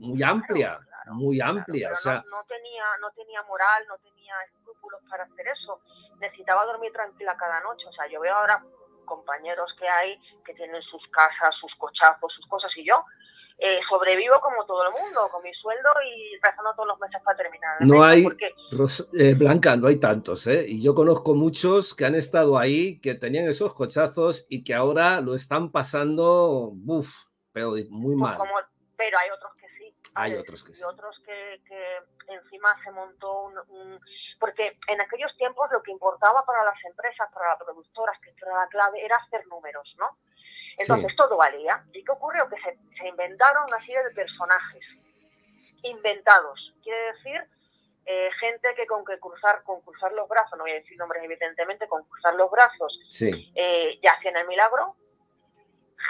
[0.00, 1.92] muy amplia, muy amplia.
[1.92, 5.80] o sea, no, tenía, no tenía moral, no tenía escrúpulos para hacer eso
[6.20, 7.86] necesitaba dormir tranquila cada noche.
[7.86, 8.62] O sea, yo veo ahora
[9.04, 13.04] compañeros que hay que tienen sus casas, sus cochazos, sus cosas y yo
[13.58, 17.36] eh, sobrevivo como todo el mundo, con mi sueldo y rezando todos los meses para
[17.38, 17.76] terminar.
[17.80, 18.26] No hay,
[19.18, 20.66] eh, Blanca, no hay tantos, ¿eh?
[20.68, 25.22] Y yo conozco muchos que han estado ahí, que tenían esos cochazos y que ahora
[25.22, 28.38] lo están pasando, uff, pero muy pues mal.
[28.94, 29.94] pero hay otros que sí.
[30.14, 30.82] Hay otros que sí.
[30.82, 34.00] Y otros que, que encima se montó un,
[34.38, 38.54] Porque en aquellos tiempos lo que importaba para las empresas, para las productoras, que era
[38.54, 40.18] la clave, era hacer números, ¿no?
[40.78, 41.82] Entonces todo valía.
[41.92, 42.48] ¿Y qué ocurrió?
[42.48, 44.84] Que se, se inventaron una serie de personajes
[45.82, 46.74] inventados.
[46.82, 47.42] Quiere decir,
[48.08, 51.24] eh, gente que con que cruzar, con cruzar los brazos, no voy a decir nombres
[51.24, 54.94] evidentemente, con cruzar los brazos, eh, ya hacían el milagro,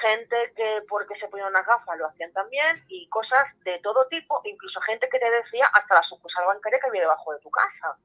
[0.02, 4.42] gente que porque se ponían unas gafas lo hacían también y cosas de todo tipo,
[4.44, 7.96] incluso gente que te decía hasta la sucursal bancaria que había debajo de tu casa.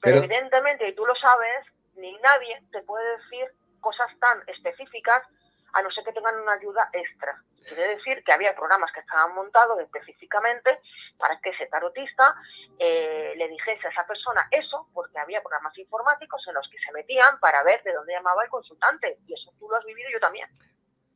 [0.00, 3.46] Pero, evidentemente, y tú lo sabes, ni nadie te puede decir
[3.80, 5.22] cosas tan específicas
[5.72, 7.36] a no ser que tengan una ayuda extra.
[7.66, 10.80] Quiere decir que había programas que estaban montados específicamente
[11.18, 12.34] para que ese tarotista
[12.78, 16.92] eh, le dijese a esa persona eso, porque había programas informáticos en los que se
[16.92, 19.18] metían para ver de dónde llamaba el consultante.
[19.26, 20.48] Y eso tú lo has vivido yo también.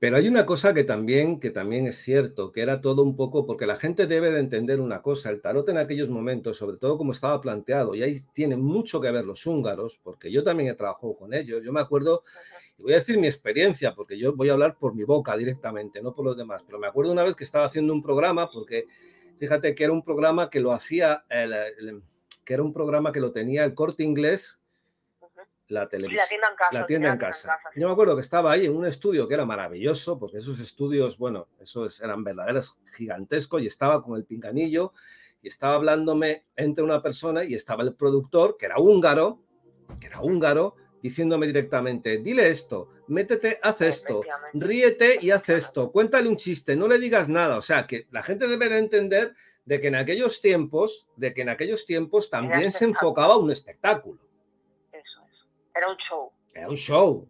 [0.00, 3.46] Pero hay una cosa que también, que también es cierto, que era todo un poco,
[3.46, 6.98] porque la gente debe de entender una cosa, el tarot en aquellos momentos, sobre todo
[6.98, 10.74] como estaba planteado, y ahí tiene mucho que ver los húngaros, porque yo también he
[10.74, 12.24] trabajado con ellos, yo me acuerdo,
[12.76, 16.02] y voy a decir mi experiencia, porque yo voy a hablar por mi boca directamente,
[16.02, 18.87] no por los demás, pero me acuerdo una vez que estaba haciendo un programa, porque
[19.38, 21.24] fíjate que era un programa que lo hacía,
[22.44, 24.61] que era un programa que lo tenía el corte inglés,
[25.68, 26.40] la televisión.
[26.72, 27.59] La tienda en casa.
[27.74, 31.18] Yo me acuerdo que estaba ahí en un estudio que era maravilloso, porque esos estudios,
[31.18, 34.92] bueno, esos eran verdaderos gigantescos, y estaba con el pinganillo,
[35.42, 39.40] y estaba hablándome entre una persona, y estaba el productor, que era húngaro,
[40.00, 44.22] que era húngaro, diciéndome directamente, dile esto, métete, haz esto,
[44.55, 47.59] ríete y haz esto, cuéntale un chiste, no le digas nada.
[47.59, 49.35] O sea, que la gente debe de entender
[49.66, 54.24] de que en aquellos tiempos, de que en aquellos tiempos también se enfocaba un espectáculo.
[55.75, 56.33] Era un show.
[56.55, 57.29] Era un show.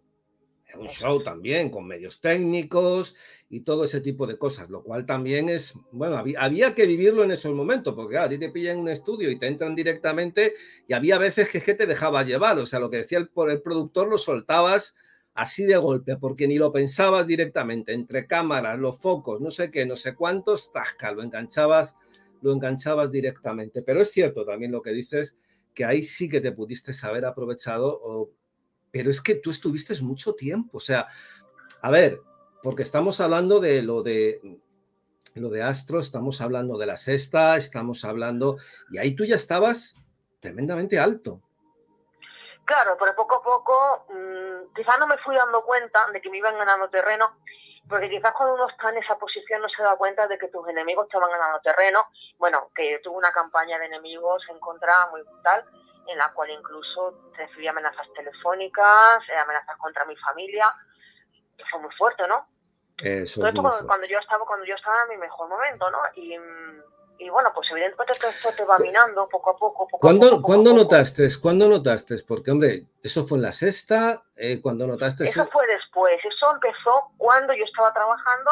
[0.67, 3.15] Era un show también, con medios técnicos
[3.49, 7.31] y todo ese tipo de cosas, lo cual también es, bueno, había, que vivirlo en
[7.31, 10.53] esos momentos, porque a ti te pillan en un estudio y te entran directamente
[10.87, 14.09] y había veces que, te dejaba llevar, o sea, lo que decía el, el productor
[14.09, 14.95] lo soltabas
[15.35, 19.85] así de golpe, porque ni lo pensabas directamente, entre cámaras, los focos, no sé qué,
[19.85, 21.95] no sé cuántos, tasca, lo enganchabas,
[22.41, 23.81] lo enganchabas directamente.
[23.81, 25.37] Pero es cierto también lo que dices,
[25.75, 28.31] que ahí sí que te pudiste haber aprovechado,
[28.91, 31.07] pero es que tú estuviste mucho tiempo, o sea,
[31.81, 32.19] a ver,
[32.63, 34.41] porque estamos hablando de lo de
[35.35, 38.57] lo de Astro, estamos hablando de la sexta, estamos hablando,
[38.89, 39.97] y ahí tú ya estabas
[40.39, 41.41] tremendamente alto.
[42.63, 46.37] Claro, pero poco a poco, mmm, quizás no me fui dando cuenta de que me
[46.37, 47.37] iban ganando terreno,
[47.87, 50.67] porque quizás cuando uno está en esa posición no se da cuenta de que tus
[50.67, 52.07] enemigos te van ganando terreno.
[52.37, 55.63] Bueno, que tuve una campaña de enemigos en contra muy brutal,
[56.07, 60.73] en la cual incluso recibí amenazas telefónicas, eh, amenazas contra mi familia,
[61.57, 62.47] que fue muy fuerte, ¿no?
[62.97, 65.99] Eso esto cuando, yo estaba, cuando yo estaba en mi mejor momento, ¿no?
[66.15, 66.37] Y,
[67.17, 69.87] y bueno, pues evidentemente todo esto te va minando poco a poco.
[69.87, 71.27] poco ¿Cuándo, a poco, ¿cuándo notaste?
[71.41, 72.15] ¿Cuándo notaste?
[72.27, 75.23] Porque, hombre, eso fue en la sexta, eh, cuando notaste...
[75.23, 78.51] Eso fue después, eso empezó cuando yo estaba trabajando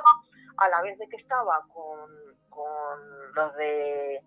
[0.58, 2.10] a la vez de que estaba con,
[2.50, 4.22] con los de...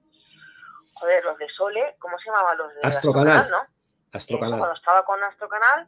[0.94, 3.50] Joder, los de Sole, ¿cómo se llamaban los de Astrocanal?
[3.50, 3.66] ¿no?
[4.12, 4.58] Astrocanal.
[4.58, 5.86] cuando estaba con Astrocanal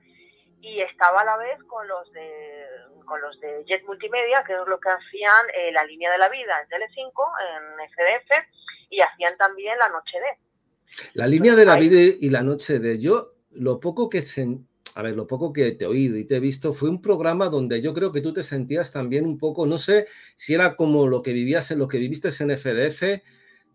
[0.61, 2.67] y estaba a la vez con los de
[3.05, 6.29] con los de Jet Multimedia, que es lo que hacían eh, la línea de la
[6.29, 7.13] vida en Tele5,
[7.57, 8.31] en FDF,
[8.91, 11.09] y hacían también la noche de.
[11.15, 12.99] La línea de la vida y la noche de.
[12.99, 14.47] Yo, lo poco que se,
[14.95, 17.49] a ver, lo poco que te he oído y te he visto fue un programa
[17.49, 21.07] donde yo creo que tú te sentías también un poco, no sé si era como
[21.07, 23.23] lo que vivías en lo que viviste en FDF,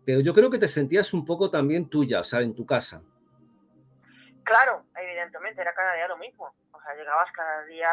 [0.04, 3.02] pero yo creo que te sentías un poco también tuya, o sea, en tu casa.
[4.44, 7.90] Claro, evidentemente, era cada día lo mismo sea, llegabas cada día,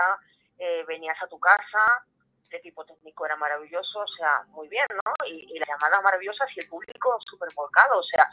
[0.58, 2.06] eh, venías a tu casa,
[2.50, 5.26] el equipo técnico era maravilloso, o sea, muy bien, ¿no?
[5.26, 8.28] Y, la llamada maravillosa y el público súper volcado, o sea,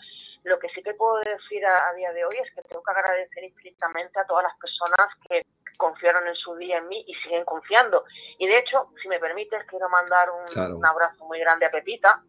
[0.44, 3.44] lo que sí que puedo decir a, día de hoy es que tengo que agradecer
[3.44, 8.04] infinitamente a todas las personas que confiaron en su día en mí y siguen confiando.
[8.38, 12.20] Y de hecho, si me permites, quiero mandar un, un abrazo muy grande a Pepita,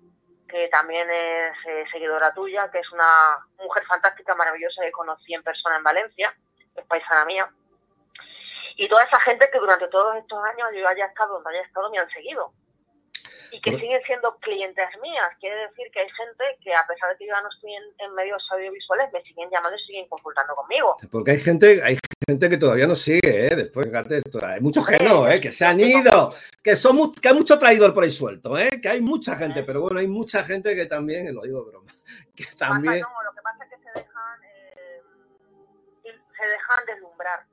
[0.48, 5.44] que también es eh, seguidora tuya, que es una mujer fantástica, maravillosa que conocí en
[5.44, 6.34] persona en Valencia,
[6.76, 7.50] es paisana mía
[8.77, 11.89] y toda esa gente que durante todos estos años yo haya estado donde haya estado
[11.89, 12.53] me han seguido
[13.51, 15.29] y que siguen siendo clientes mías.
[15.39, 18.13] Quiere decir que hay gente que a pesar de que yo ya no estoy en,
[18.13, 20.95] medios audiovisuales, me siguen llamando y siguen consultando conmigo.
[21.12, 23.55] Porque hay gente, hay gente que todavía no sigue, ¿eh?
[23.55, 25.39] Después, fíjate esto, hay muchos que no, ¿eh?
[25.39, 28.79] Que se han ido, que son que hay mucho traidor por ahí suelto, ¿eh?
[28.82, 31.91] Que hay mucha gente, pero bueno, hay mucha gente que también, lo digo broma,
[32.36, 33.01] que también...
[33.01, 35.01] lo que pasa es que se dejan, eh,
[36.03, 37.49] se dejan deslumbrar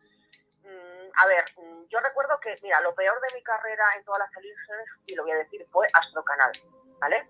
[1.16, 4.30] a ver, mm, yo recuerdo que, mira, lo peor de mi carrera en todas las
[4.30, 6.52] televisiones, y lo voy a decir, fue Astrocanal,
[7.00, 7.28] ¿vale?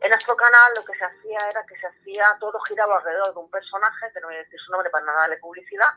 [0.00, 3.50] En Astrocanal lo que se hacía era que se hacía, todo giraba alrededor de un
[3.50, 5.92] personaje, que no voy a decir su nombre para nada darle publicidad,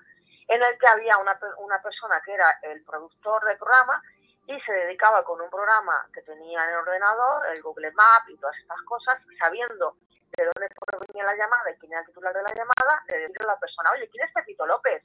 [0.47, 4.01] en el que había una, una persona que era el productor del programa
[4.45, 8.37] y se dedicaba con un programa que tenía en el ordenador, el Google Map y
[8.37, 9.95] todas estas cosas, sabiendo
[10.35, 10.67] de dónde
[11.07, 13.59] venía la llamada y quién era el titular de la llamada, de decirle a la
[13.59, 15.03] persona, oye, ¿quién es Pepito López?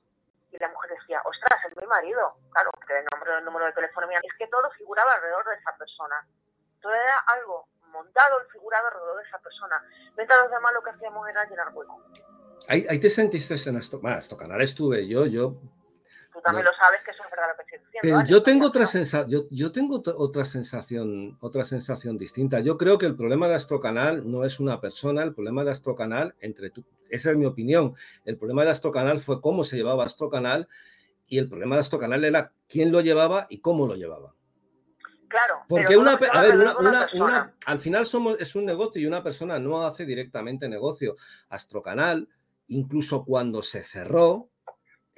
[0.50, 2.34] Y la mujer decía, ostras, es mi marido.
[2.50, 4.18] Claro, que el, nombre, el número de teléfono mío.
[4.22, 6.26] Es que todo figuraba alrededor de esa persona.
[6.80, 9.82] Todo era algo montado y figurado alrededor de esa persona.
[10.16, 12.02] Mientras los demás lo que hacíamos era llenar hueco.
[12.68, 15.54] Ahí, te sentiste en esto, bueno, esto canal estuve yo, yo
[16.38, 18.24] Tú también lo sabes que eso es verdad lo que estoy diciendo.
[18.24, 22.60] Yo tengo otra sensación, yo, yo, tengo otra sensación, otra sensación distinta.
[22.60, 26.36] Yo creo que el problema de Astrocanal no es una persona, el problema de Astrocanal,
[26.38, 27.96] entre tú, esa es mi opinión.
[28.24, 30.68] El problema de Astrocanal fue cómo se llevaba Astrocanal
[31.26, 34.32] y el problema de Astrocanal era quién lo llevaba y cómo lo llevaba.
[35.26, 35.64] Claro.
[35.68, 36.56] Porque una, a ver,
[37.14, 41.16] una, al final somos, es un negocio y una persona no hace directamente negocio.
[41.48, 42.28] Astrocanal,
[42.68, 44.50] incluso cuando se cerró,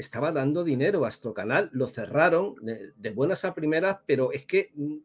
[0.00, 1.04] estaba dando dinero.
[1.04, 2.54] Astrocanal lo cerraron
[2.96, 4.96] de buenas a primeras, pero es que mm,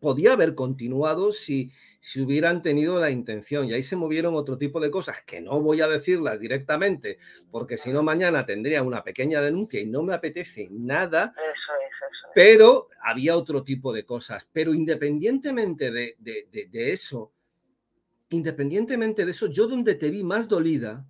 [0.00, 3.66] podía haber continuado si, si hubieran tenido la intención.
[3.66, 7.18] Y ahí se movieron otro tipo de cosas que no voy a decirlas directamente,
[7.50, 11.34] porque si no mañana tendría una pequeña denuncia y no me apetece nada.
[12.34, 14.48] Pero había otro tipo de cosas.
[14.52, 17.32] Pero independientemente de, de eso,
[18.30, 21.06] independientemente de eso, yo donde te vi más dolida,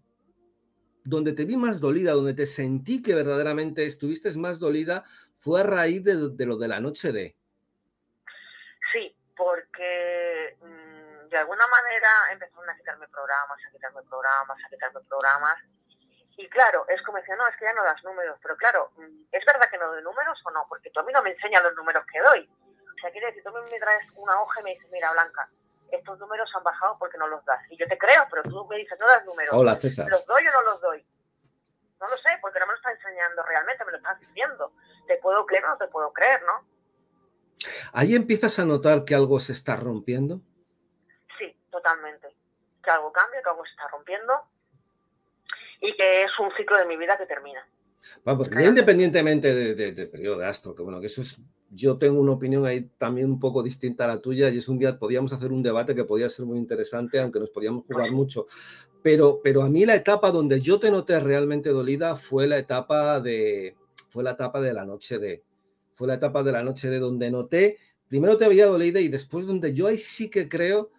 [1.08, 5.04] donde te vi más dolida, donde te sentí que verdaderamente estuviste más dolida,
[5.38, 7.38] fue a raíz de lo de la noche de
[9.38, 15.58] porque mm, de alguna manera empezaron a quitarme programas, a quitarme programas, a quitarme programas.
[16.36, 19.26] Y claro, es como decía, no, es que ya no das números, pero claro, mm,
[19.30, 20.66] ¿es verdad que no doy números o no?
[20.68, 22.50] Porque tú a mí no me enseñas los números que doy.
[22.50, 25.48] O sea, quiere decir, tú me traes una hoja y me dices, mira, Blanca,
[25.90, 27.60] estos números han bajado porque no los das.
[27.70, 29.52] Y yo te creo, pero tú me dices, no das números.
[29.54, 30.08] Hola, César.
[30.08, 31.04] ¿Los doy o no los doy?
[32.00, 34.72] No lo sé, porque no me lo estás enseñando realmente, me lo estás diciendo.
[35.06, 36.64] Te puedo creer o no te puedo creer, ¿no?
[37.92, 40.40] ¿Ahí empiezas a notar que algo se está rompiendo?
[41.38, 42.34] Sí, totalmente.
[42.82, 44.44] Que algo cambia, que algo se está rompiendo
[45.80, 47.66] y que es un ciclo de mi vida que termina.
[48.24, 51.38] Porque independientemente del de, periodo de astro, que bueno, que eso es,
[51.70, 54.78] yo tengo una opinión ahí también un poco distinta a la tuya y es un
[54.78, 58.46] día, podíamos hacer un debate que podía ser muy interesante, aunque nos podíamos jugar mucho.
[59.02, 63.20] Pero, pero a mí la etapa donde yo te noté realmente dolida fue la etapa
[63.20, 63.76] de,
[64.08, 65.42] fue la etapa de la noche de,
[65.94, 67.76] fue la etapa de la noche de donde noté,
[68.08, 70.90] primero te había dolido y después donde yo ahí sí que creo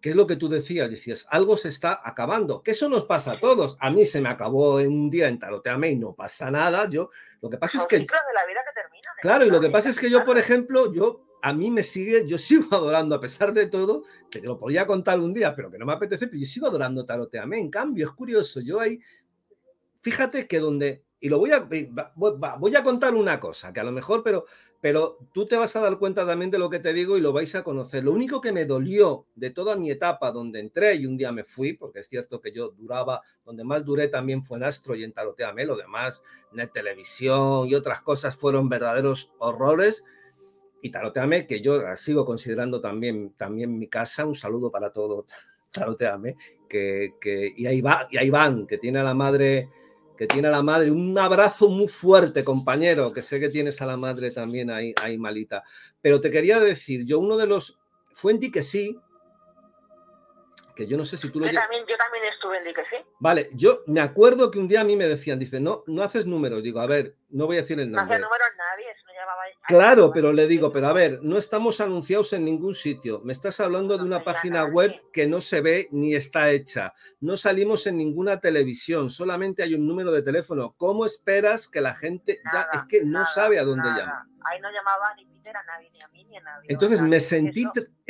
[0.00, 3.32] que es lo que tú decías, decías, algo se está acabando, que eso nos pasa
[3.32, 3.76] a todos.
[3.80, 6.88] A mí se me acabó en un día en Taroteame y no pasa nada.
[6.88, 7.10] Yo,
[7.42, 8.06] lo que pasa es que...
[9.20, 12.26] claro, y lo que pasa es que yo, por ejemplo, yo, a mí me sigue,
[12.26, 15.70] yo sigo adorando a pesar de todo, que te lo podría contar un día, pero
[15.70, 17.58] que no me apetece, pero yo sigo adorando Taroteame.
[17.58, 19.00] En cambio, es curioso, yo ahí,
[20.02, 21.68] fíjate que donde y lo voy a,
[22.16, 24.46] voy a contar una cosa, que a lo mejor, pero,
[24.80, 27.32] pero tú te vas a dar cuenta también de lo que te digo y lo
[27.32, 28.02] vais a conocer.
[28.02, 31.44] Lo único que me dolió de toda mi etapa donde entré y un día me
[31.44, 35.04] fui, porque es cierto que yo duraba, donde más duré también fue en Astro y
[35.04, 36.22] en Taroteame, lo demás,
[36.56, 40.02] en televisión y otras cosas fueron verdaderos horrores.
[40.80, 45.26] Y Taroteame, que yo sigo considerando también, también mi casa, un saludo para todo
[45.72, 46.36] Taroteame,
[46.70, 49.68] que, que, y, ahí va, y ahí van, que tiene a la madre
[50.20, 50.90] que tiene a la madre.
[50.90, 55.16] Un abrazo muy fuerte, compañero, que sé que tienes a la madre también ahí, ahí
[55.16, 55.64] malita.
[56.02, 57.80] Pero te quería decir, yo uno de los...
[58.12, 59.00] Fue en que sí,
[60.76, 61.46] que yo no sé si tú lo...
[61.46, 62.96] Yo también, yo también estuve en que sí.
[63.18, 66.26] Vale, yo me acuerdo que un día a mí me decían, dice, no, no haces
[66.26, 66.62] números.
[66.62, 68.18] Digo, a ver, no voy a decir el nombre.
[68.18, 68.48] No números
[69.70, 73.20] Claro, pero le digo, pero a ver, no estamos anunciados en ningún sitio.
[73.24, 76.92] Me estás hablando de una página web que no se ve ni está hecha.
[77.20, 80.74] No salimos en ninguna televisión, solamente hay un número de teléfono.
[80.76, 84.28] ¿Cómo esperas que la gente ya es que no sabe a dónde llama?
[84.42, 86.66] Ahí no llamaba ni Peter a nadie, ni a mí, ni a nadie.
[86.68, 87.64] Entonces me sentí,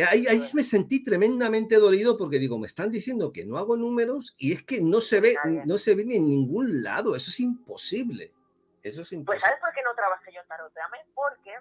[0.08, 4.34] ahí, ahí me sentí tremendamente dolido porque digo, me están diciendo que no hago números
[4.38, 7.14] y es que no se ve, no se ve ni en ningún lado.
[7.14, 8.32] Eso es imposible.
[8.82, 10.98] Eso es Pues ¿sabes por qué no trabajé yo en Taroteame?
[11.14, 11.58] Porque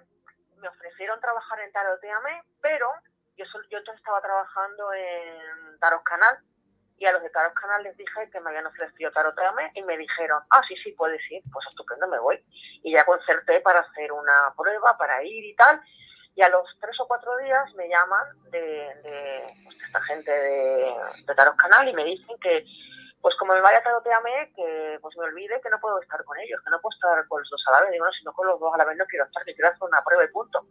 [0.56, 2.92] me ofrecieron trabajar en Taroteame, pero
[3.36, 6.38] yo, yo estaba trabajando en Tarot Canal
[6.98, 9.96] y a los de Tarot Canal les dije que me habían ofrecido Taroteame y me
[9.96, 12.44] dijeron, ah, sí, sí, puedes ir, pues estupendo, me voy.
[12.82, 15.80] Y ya concerté para hacer una prueba, para ir y tal.
[16.34, 20.94] Y a los tres o cuatro días me llaman de, de, pues, esta gente de,
[21.26, 22.64] de Tarot Canal y me dicen que
[23.20, 26.38] pues como me vaya a taroteame, que pues me olvide que no puedo estar con
[26.38, 27.92] ellos, que no puedo estar con los dos a la vez.
[27.92, 29.68] Digo, no, si no con los dos a la vez no quiero estar, que quiero
[29.68, 30.66] hacer una prueba y punto.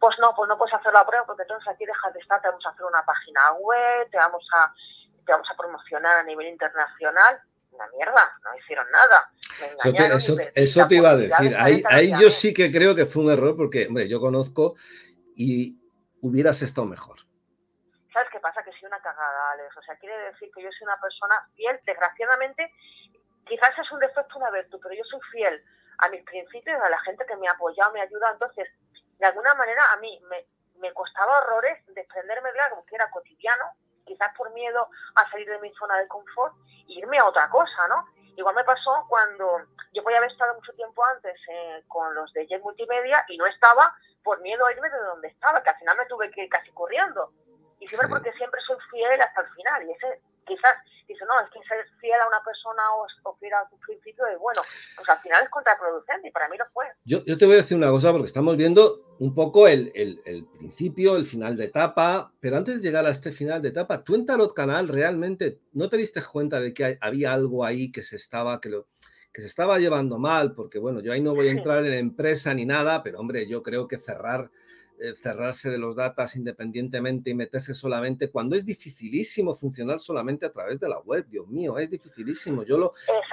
[0.00, 2.48] Pues no, pues no puedes hacer la prueba porque entonces aquí dejas de estar, te
[2.48, 4.72] vamos a hacer una página web, te vamos a,
[5.24, 7.40] te vamos a promocionar a nivel internacional.
[7.70, 9.30] Una mierda, no hicieron nada.
[10.14, 11.54] eso, te, eso, te iba a decir.
[11.56, 14.74] Ahí, ahí yo sí que creo que fue un error porque, hombre, yo conozco
[15.36, 15.78] y
[16.22, 17.18] hubieras estado mejor.
[18.12, 18.64] ¿Sabes qué pasa?
[18.64, 18.97] Que soy una
[19.76, 21.80] O sea, quiere decir que yo soy una persona fiel.
[21.84, 22.72] Desgraciadamente,
[23.46, 25.62] quizás es un defecto, una virtud, pero yo soy fiel
[25.98, 28.34] a mis principios, a la gente que me ha apoyado, me ha ayudado.
[28.34, 28.68] Entonces,
[29.18, 30.46] de alguna manera, a mí me,
[30.78, 33.72] me costaba horrores desprenderme de algo que era cotidiano,
[34.04, 36.54] quizás por miedo a salir de mi zona de confort
[36.88, 38.06] e irme a otra cosa, ¿no?
[38.36, 42.46] Igual me pasó cuando yo podía haber estado mucho tiempo antes eh, con los de
[42.46, 43.92] Jet Multimedia y no estaba
[44.22, 46.70] por miedo a irme de donde estaba, que al final me tuve que ir casi
[46.70, 47.32] corriendo.
[47.80, 49.88] Y siempre porque siempre soy fiel hasta el final.
[49.88, 50.76] Y ese quizás
[51.06, 54.26] dice, no, es que ser fiel a una persona o, o fiel a tu principio
[54.26, 54.62] es bueno,
[54.96, 56.86] pues al final es contraproducente y para mí lo fue.
[57.04, 60.20] Yo, yo te voy a decir una cosa porque estamos viendo un poco el, el,
[60.24, 64.04] el, principio, el final de etapa, pero antes de llegar a este final de etapa,
[64.04, 68.02] tú en Tarot Canal realmente no te diste cuenta de que había algo ahí que
[68.02, 68.88] se estaba, que lo,
[69.32, 72.54] que se estaba llevando mal, porque bueno, yo ahí no voy a entrar en empresa
[72.54, 74.50] ni nada, pero hombre, yo creo que cerrar
[75.20, 80.80] cerrarse de los datos independientemente y meterse solamente cuando es dificilísimo funcionar solamente a través
[80.80, 82.62] de la web, Dios mío, es dificilísimo.
[82.62, 82.92] Yo lo,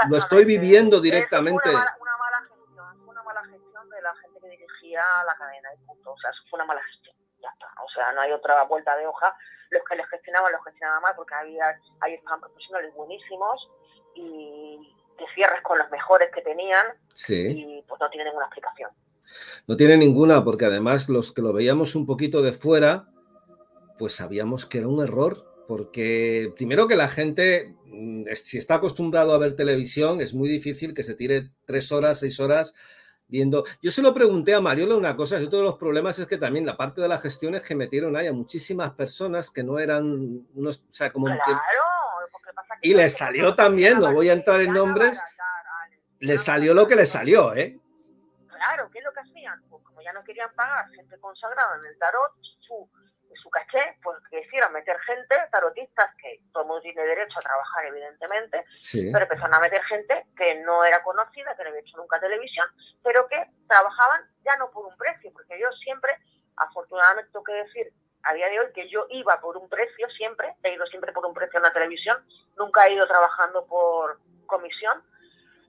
[0.09, 1.69] lo estoy viviendo directamente.
[1.69, 5.69] Una mala, una mala, gestión, una mala gestión de la gente que dirigía la cadena
[5.73, 6.11] y punto.
[6.11, 7.15] O sea, eso fue una mala gestión.
[7.41, 7.67] Ya está.
[7.83, 9.35] O sea, no hay otra vuelta de hoja.
[9.71, 13.69] Los que les gestionaban, los gestionaban mal porque había, ahí estaban profesionales buenísimos
[14.13, 17.47] y te cierres con los mejores que tenían sí.
[17.47, 18.91] y pues no tiene ninguna explicación.
[19.67, 23.09] No tiene ninguna, porque además los que lo veíamos un poquito de fuera,
[23.97, 29.33] pues sabíamos que era un error, porque primero que la gente, mm, si está acostumbrado
[29.33, 32.73] a ver televisión, es muy difícil que se tire tres horas, seis horas
[33.27, 33.63] viendo.
[33.81, 36.65] Yo se lo pregunté a Mariola una cosa, y todos los problemas es que también
[36.65, 40.45] la parte de la gestión es que metieron ahí a muchísimas personas que no eran
[40.53, 41.51] unos, o sea, como claro, que...
[42.53, 45.19] pasa y le salió también, no voy a entrar en nombres,
[46.19, 47.79] le salió lo que le salió, ¿eh?
[50.25, 52.89] Querían pagar gente consagrada en el tarot, su,
[53.41, 57.41] su caché, pues que hicieron meter gente, tarotistas, que todo el mundo tiene derecho a
[57.41, 59.09] trabajar, evidentemente, sí.
[59.11, 62.67] pero empezaron a meter gente que no era conocida, que no había hecho nunca televisión,
[63.03, 66.17] pero que trabajaban ya no por un precio, porque yo siempre,
[66.57, 70.55] afortunadamente tengo que decir, a día de hoy que yo iba por un precio siempre,
[70.63, 72.17] he ido siempre por un precio en la televisión,
[72.57, 75.03] nunca he ido trabajando por comisión,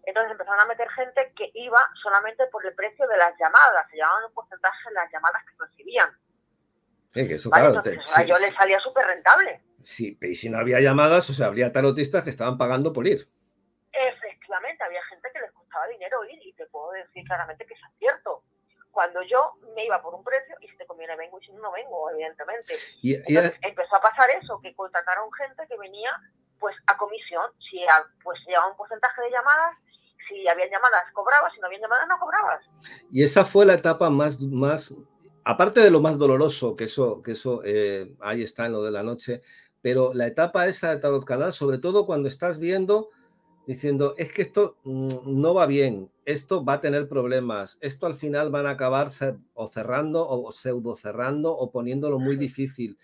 [0.06, 3.96] entonces empezaron a meter gente que iba solamente por el precio de las llamadas, se
[3.98, 6.10] llamaban un porcentaje de las llamadas que recibían.
[7.12, 7.62] Sí, que eso, ¿Vale?
[7.70, 9.62] claro, Entonces, te- a yo sí, le salía súper rentable.
[9.82, 13.28] sí, y si no había llamadas, o sea, habría tarotistas que estaban pagando por ir.
[13.92, 17.80] Efectivamente, había gente que les costaba dinero ir y te puedo decir claramente que es
[17.98, 18.42] cierto.
[18.90, 21.62] Cuando yo me iba por un precio y si te conviene vengo y si no,
[21.62, 22.74] no vengo, evidentemente.
[23.02, 23.14] Y,
[23.62, 26.10] empezó a pasar eso, que contrataron gente que venía
[26.58, 29.76] pues a comisión, si a- pues llevaba un porcentaje de llamadas,
[30.28, 32.64] si había llamadas cobrabas, si no había llamadas no cobrabas.
[33.10, 34.94] y esa fue la etapa más, más,
[35.44, 38.90] aparte de lo más doloroso, que eso, que eso eh, ahí está en lo de
[38.90, 39.42] la noche,
[39.82, 43.10] pero la etapa esa de Tarot Canal, sobre todo cuando estás viendo,
[43.66, 48.14] diciendo, es que esto mm, no va bien, esto va a tener problemas, esto al
[48.14, 52.96] final van a acabar cer- o cerrando o pseudo cerrando o poniéndolo muy difícil.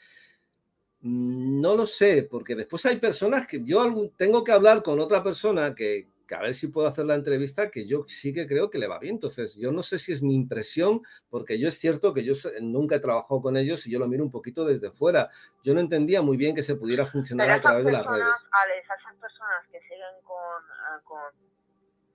[1.00, 5.22] Mm, No lo sé, porque después hay personas que yo tengo que hablar con otra
[5.22, 8.70] persona que, que a ver si puedo hacer la entrevista, que yo sí que creo
[8.70, 9.16] que le va bien.
[9.16, 12.96] Entonces, yo no sé si es mi impresión, porque yo es cierto que yo nunca
[12.96, 15.28] he trabajado con ellos y yo lo miro un poquito desde fuera.
[15.62, 18.22] Yo no entendía muy bien que se pudiera funcionar a través de las redes.
[18.22, 21.20] Alex, a esas personas que siguen con, ah, con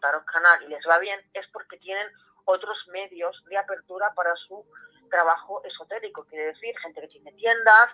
[0.02, 2.08] Tarot Canal y les va bien es porque tienen
[2.46, 4.66] otros medios de apertura para su
[5.10, 6.26] trabajo esotérico.
[6.26, 7.90] Quiere decir, gente que tiene tiendas,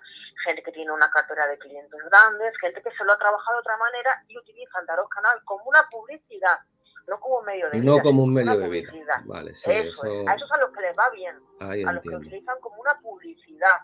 [0.45, 3.59] gente que tiene una cartera de clientes grandes, gente que se lo ha trabajado de
[3.61, 6.59] otra manera y utilizan Tarot Canal como una publicidad,
[7.07, 7.91] no como un medio de vida.
[7.91, 9.21] No como un medio de vida.
[9.25, 10.21] Vale, sí, eso, eso.
[10.21, 10.27] es.
[10.27, 12.97] A esos a los que les va bien Ahí a los que utilizan como una
[12.99, 13.81] publicidad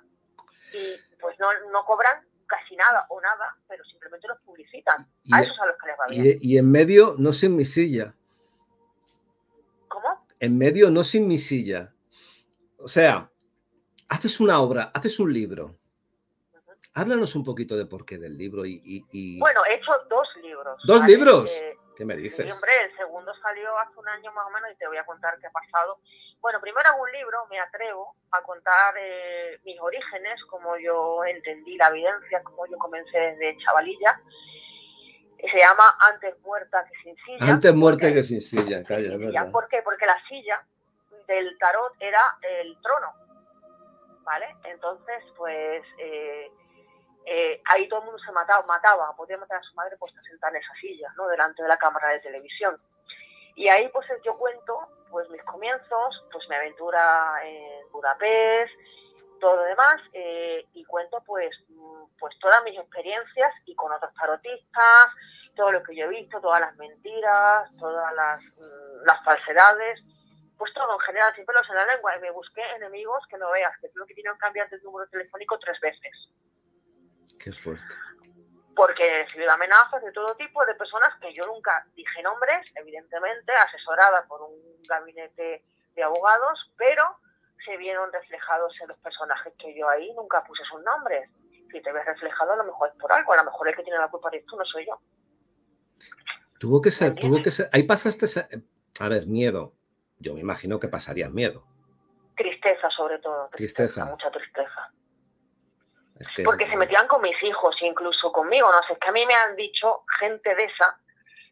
[0.74, 4.98] y pues no, no cobran casi nada o nada, pero simplemente los publicitan.
[5.24, 6.38] Y, A esos a los que les va bien.
[6.42, 8.14] y, y en medio, no sin mi silla.
[9.88, 10.26] ¿Cómo?
[10.40, 11.94] En medio, no sin mi silla.
[12.82, 13.30] O sea,
[14.10, 15.76] haces una obra, haces un libro.
[16.94, 20.28] Háblanos un poquito de por qué del libro y, y- y- Bueno, he hecho dos
[20.42, 20.82] libros.
[20.86, 21.14] ¿Dos ¿vale?
[21.14, 21.52] libros?
[21.52, 22.52] Eh, ¿qué me sí, dices?
[22.54, 25.38] hombre, el segundo salió hace un año más o menos y te voy a contar
[25.40, 26.00] qué ha pasado.
[26.42, 31.76] Bueno, primero hago un libro, me atrevo a contar eh, mis orígenes, cómo yo entendí
[31.78, 34.20] la evidencia, cómo yo comencé desde chavalilla.
[35.52, 37.52] Se llama Antes muerta que sin silla.
[37.54, 39.52] Antes porque- que sin silla, calla, Sí, sí, verdad.
[39.52, 39.82] ¿Por qué?
[39.84, 40.66] Porque la silla
[41.30, 43.14] del tarot era el trono,
[44.24, 44.56] ¿vale?
[44.64, 46.52] Entonces, pues eh,
[47.26, 50.58] eh, ahí todo el mundo se mataba, mataba, podía matar a su madre puesta sentada
[50.58, 51.28] en esa silla, ¿no?
[51.28, 52.82] Delante de la cámara de televisión.
[53.56, 58.74] Y ahí pues yo cuento pues mis comienzos, pues mi aventura en Budapest,
[59.40, 64.14] todo lo demás, eh, y cuento pues, mm, pues todas mis experiencias y con otros
[64.14, 65.10] tarotistas,
[65.56, 70.00] todo lo que yo he visto, todas las mentiras, todas las, mm, las falsedades,
[70.60, 73.50] pues todo en general, sin pelos en la lengua, y me busqué enemigos que no
[73.50, 76.12] veas, que tuve que que cambiar de número telefónico tres veces
[77.42, 77.96] Qué fuerte.
[78.76, 83.54] porque he recibido amenazas de todo tipo de personas que yo nunca dije nombres, evidentemente,
[83.54, 84.54] asesorada por un
[84.88, 85.64] gabinete
[85.96, 87.04] de abogados, pero
[87.66, 91.30] se vieron reflejados en los personajes que yo ahí nunca puse sus nombres.
[91.72, 93.84] si te ves reflejado, a lo mejor es por algo, a lo mejor el que
[93.84, 95.00] tiene la culpa eres tú, no soy yo.
[96.60, 97.70] Tuvo que ser, tuvo que ser.
[97.72, 98.26] Ahí pasaste,
[99.00, 99.79] a ver, miedo.
[100.20, 101.64] Yo me imagino que pasaría miedo.
[102.36, 103.50] Tristeza, sobre todo.
[103.52, 104.06] Tristeza.
[104.06, 104.92] Mucha tristeza.
[106.44, 109.34] Porque se metían con mis hijos, incluso conmigo, no sé, es que a mí me
[109.34, 111.00] han dicho gente de esa,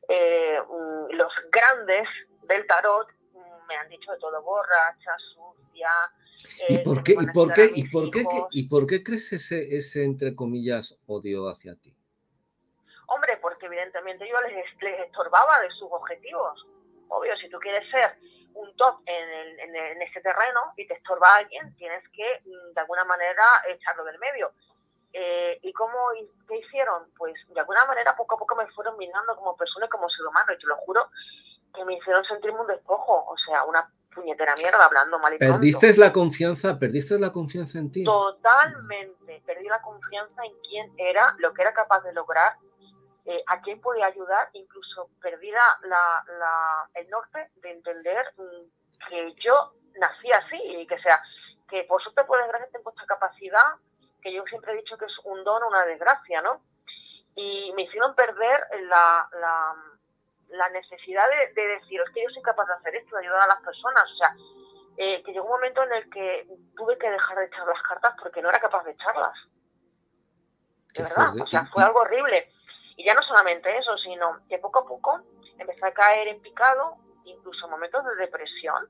[0.10, 2.08] eh, mm, los grandes
[2.44, 5.90] del tarot, mm, me han dicho de todo, borracha, sucia.
[6.68, 9.78] ¿Y eh, por qué, y por qué, y por qué, y por qué crees ese,
[9.78, 11.96] ese, entre comillas, odio hacia ti?
[13.08, 16.68] Hombre, porque evidentemente yo les, les estorbaba de sus objetivos.
[17.08, 18.18] Obvio, si tú quieres ser
[18.58, 22.74] un top en, el, en, ese terreno y te estorba a alguien, tienes que mm,
[22.74, 24.52] de alguna manera echarlo del medio.
[25.14, 25.98] Eh, ¿Y cómo
[26.48, 27.04] qué hicieron?
[27.18, 30.54] Pues de alguna manera poco a poco me fueron minando como persona como ser humano,
[30.54, 31.10] y te lo juro
[31.74, 35.96] que me hicieron sentirme un despojo, o sea, una puñetera mierda hablando mal y ¿Perdiste
[35.98, 36.78] la confianza?
[36.80, 38.04] ¿Perdiste la confianza en ti?
[38.04, 42.54] Totalmente, perdí la confianza en quién era, lo que era capaz de lograr
[43.30, 49.74] eh, a quién podía ayudar, incluso perdida la, el norte de entender mm, que yo
[50.00, 51.22] nací así y que sea,
[51.68, 53.76] que por suerte por desgracia tengo esta capacidad,
[54.22, 56.62] que yo siempre he dicho que es un don o una desgracia, ¿no?
[57.36, 59.28] Y me hicieron perder la,
[60.48, 63.48] la, necesidad de, decir, es que yo soy capaz de hacer esto, de ayudar a
[63.48, 64.36] las personas, o sea,
[64.96, 66.48] eh, que llegó un momento en el que
[66.78, 69.38] tuve que dejar de echar las cartas porque no era capaz de echarlas.
[70.94, 72.54] De verdad, o sea, fue algo horrible.
[72.98, 75.22] Y ya no solamente eso, sino que poco a poco
[75.58, 78.90] empecé a caer en picado, incluso momentos de depresión,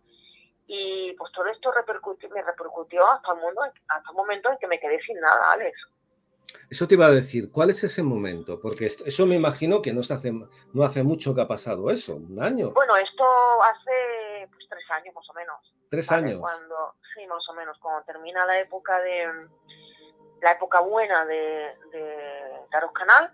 [0.66, 4.68] y pues todo esto repercutió, me repercutió hasta el, mundo, hasta el momento en que
[4.68, 5.78] me quedé sin nada, Alex.
[6.70, 8.60] Eso te iba a decir, ¿cuál es ese momento?
[8.62, 12.16] Porque eso me imagino que no, se hace, no hace mucho que ha pasado eso,
[12.16, 12.72] un año.
[12.72, 13.24] Bueno, esto
[13.64, 15.58] hace pues, tres años más o menos.
[15.90, 16.40] ¿Tres años?
[16.40, 19.48] Cuando, sí, más o menos, cuando termina la época de
[20.42, 23.32] la época buena de, de Taros Canal,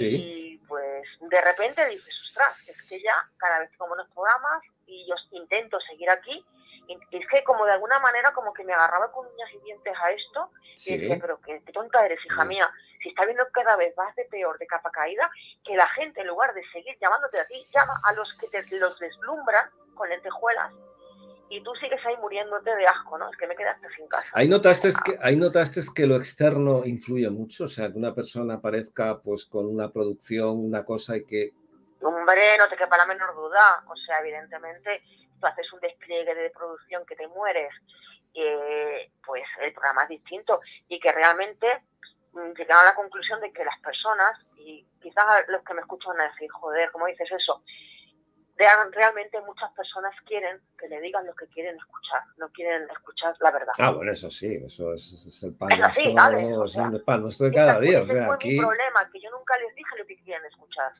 [0.00, 5.06] y pues de repente dices, ostras, es que ya cada vez como los programas y
[5.06, 6.44] yo intento seguir aquí,
[7.10, 10.10] es que como de alguna manera como que me agarraba con uñas y dientes a
[10.10, 10.50] esto
[10.86, 12.70] y decía, pero qué, tonta eres, hija mía,
[13.02, 15.30] si está viendo cada vez más de peor, de capa caída,
[15.64, 18.78] que la gente en lugar de seguir llamándote a ti, llama a los que te
[18.78, 20.72] los deslumbran con lentejuelas
[21.48, 23.30] y tú sigues ahí muriéndote de asco, ¿no?
[23.30, 24.26] Es que me quedaste sin casa.
[24.32, 28.54] Ahí notaste, que, ahí notaste que lo externo influye mucho, o sea, que una persona
[28.54, 31.52] aparezca pues con una producción, una cosa y que...
[32.00, 35.02] Hombre, no te quepa la menor duda, o sea, evidentemente
[35.40, 37.72] tú haces un despliegue de producción que te mueres,
[38.34, 41.66] eh, pues el programa es distinto y que realmente
[42.32, 46.16] mm, llegaron a la conclusión de que las personas, y quizás los que me escuchan
[46.16, 47.62] van a decir, joder, ¿cómo dices eso?
[48.56, 53.50] Realmente muchas personas quieren que le digan lo que quieren escuchar, no quieren escuchar la
[53.50, 53.72] verdad.
[53.78, 57.80] Ah, bueno, eso sí, eso es, el pan, nuestro, es el pan nuestro de cada
[57.80, 58.02] día.
[58.02, 58.52] O sea, fue aquí...
[58.52, 60.92] mi problema, que yo nunca les dije lo que querían escuchar.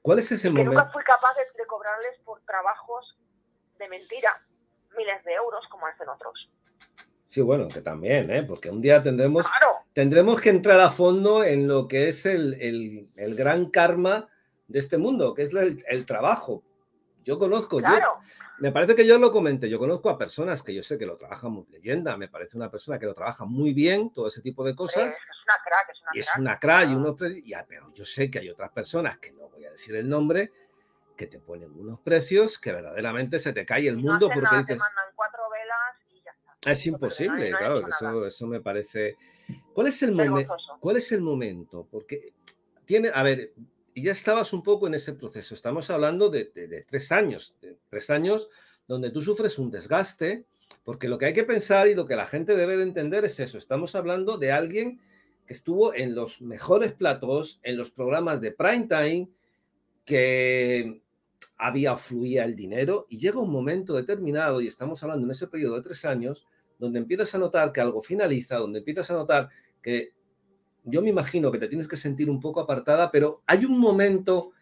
[0.00, 0.70] ¿Cuál es ese momento?
[0.70, 3.18] Que nunca fui capaz de, cobrarles por trabajos
[3.78, 4.32] de mentira
[4.96, 6.50] miles de euros como hacen otros.
[7.26, 8.42] Sí, bueno, que también, ¿eh?
[8.42, 9.46] porque un día tendremos,
[9.92, 14.30] tendremos que entrar a fondo en lo que es el, el, el gran karma
[14.68, 16.62] de este mundo, que es el, trabajo.
[17.24, 17.88] Yo conozco, yo,
[18.58, 21.16] me parece que yo lo comenté, yo conozco a personas que yo sé que lo
[21.16, 24.64] trabajan muy leyenda, me parece una persona que lo trabaja muy bien, todo ese tipo
[24.64, 25.12] de cosas.
[25.12, 27.16] Es una crack, es una y es una crack, y unos
[27.68, 30.52] pero yo sé que hay otras personas, que no voy a decir el nombre,
[31.16, 34.80] que te ponen unos precios que verdaderamente se te cae el mundo porque dices...
[35.16, 36.70] cuatro velas y ya está.
[36.70, 39.16] Es imposible, claro, eso, eso me parece...
[39.72, 40.56] ¿Cuál es el momento?
[40.80, 41.86] ¿Cuál es el momento?
[41.90, 42.32] Porque
[42.84, 43.52] tiene, a ver,
[43.98, 45.54] y ya estabas un poco en ese proceso.
[45.54, 46.44] Estamos hablando de,
[46.88, 48.48] tres años, de tres años
[48.86, 50.44] donde tú sufres un desgaste,
[50.84, 53.40] porque lo que hay que pensar y lo que la gente debe de entender es
[53.40, 53.58] eso.
[53.58, 55.00] Estamos hablando de alguien
[55.46, 59.30] que estuvo en los mejores platos, en los programas de prime time,
[60.04, 61.02] que
[61.56, 65.74] había fluía el dinero y llega un momento determinado, y estamos hablando en ese periodo
[65.74, 66.46] de tres años,
[66.78, 69.48] donde empiezas a notar que algo finaliza, donde empiezas a notar
[69.82, 70.12] que
[70.90, 74.52] yo me imagino que te tienes que sentir un poco apartada, pero hay un momento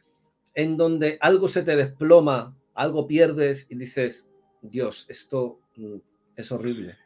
[0.54, 4.28] en donde algo se te desploma, algo pierdes y dices,
[4.60, 5.96] Dios, esto mm,
[6.36, 6.98] es horrible.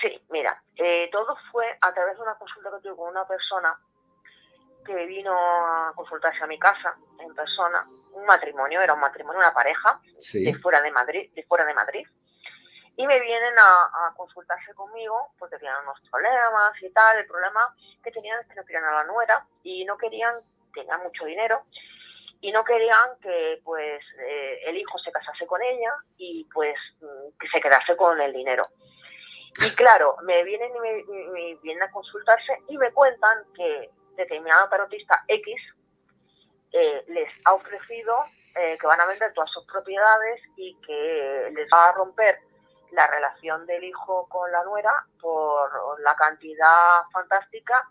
[0.00, 3.78] Sí, mira, eh, todo fue a través de una consulta que tuve con una persona
[4.84, 9.52] que vino a consultarse a mi casa en persona, un matrimonio, era un matrimonio, una
[9.52, 10.00] pareja
[10.32, 12.06] de fuera de Madrid, de fuera de Madrid
[12.96, 17.18] y me vienen a, consultarse conmigo porque tenían unos problemas y tal.
[17.18, 20.34] El problema que tenían es que no querían a la nuera y no querían,
[20.72, 21.62] tenían mucho dinero
[22.40, 27.38] y no querían que pues eh, el hijo se casase con ella y pues mm,
[27.38, 28.66] que se quedase con el dinero.
[29.62, 35.22] Y claro, me vienen y me, vienen a consultarse y me cuentan que determinado tarotista
[35.28, 35.54] X
[36.72, 38.16] eh, les ha ofrecido
[38.54, 42.38] eh, que van a vender todas sus propiedades y que les va a romper
[42.96, 44.90] la relación del hijo con la nuera
[45.20, 45.70] por
[46.00, 47.88] la cantidad fantástica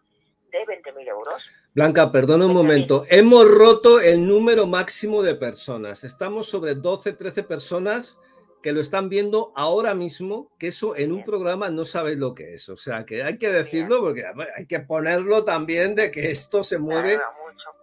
[0.51, 1.43] de 20.000 euros.
[1.76, 3.06] Blanca, perdona un momento.
[3.10, 6.03] Hemos roto el número máximo de personas.
[6.03, 8.20] Estamos sobre 12, 13 personas
[8.64, 12.56] que lo están viendo ahora mismo, que eso en un programa no sabéis lo que
[12.56, 12.68] es.
[12.70, 14.24] O sea, que hay que decirlo porque
[14.58, 17.20] hay que ponerlo también de que esto se mueve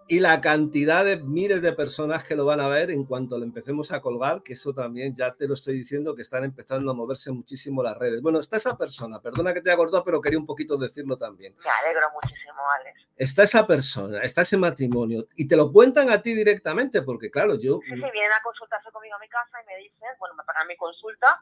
[0.08, 3.44] y la cantidad de miles de personas que lo van a ver en cuanto lo
[3.44, 6.94] empecemos a colgar, que eso también ya te lo estoy diciendo, que están empezando a
[6.94, 8.20] moverse muchísimo las redes.
[8.20, 11.54] Bueno, está esa persona, perdona que te haya cortado, pero quería un poquito decirlo también.
[11.64, 13.08] Me alegro muchísimo, Alex.
[13.16, 17.54] Está esa persona, está ese matrimonio, y te lo cuentan a ti directamente, porque claro,
[17.54, 17.80] yo...
[17.84, 20.66] Sí, sí, vienen a consultarse conmigo a mi casa y me dicen, bueno, me pagan
[20.66, 21.40] mi consulta,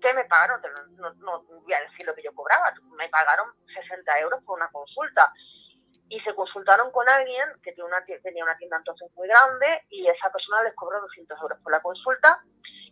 [0.00, 0.60] ¿qué me pagaron?
[0.96, 4.58] No, no, no voy a decir lo que yo cobraba, me pagaron 60 euros por
[4.58, 5.32] una consulta
[6.10, 10.06] y se consultaron con alguien que tenía una, tenía una tienda entonces muy grande y
[10.08, 12.40] esa persona les cobró 200 euros por la consulta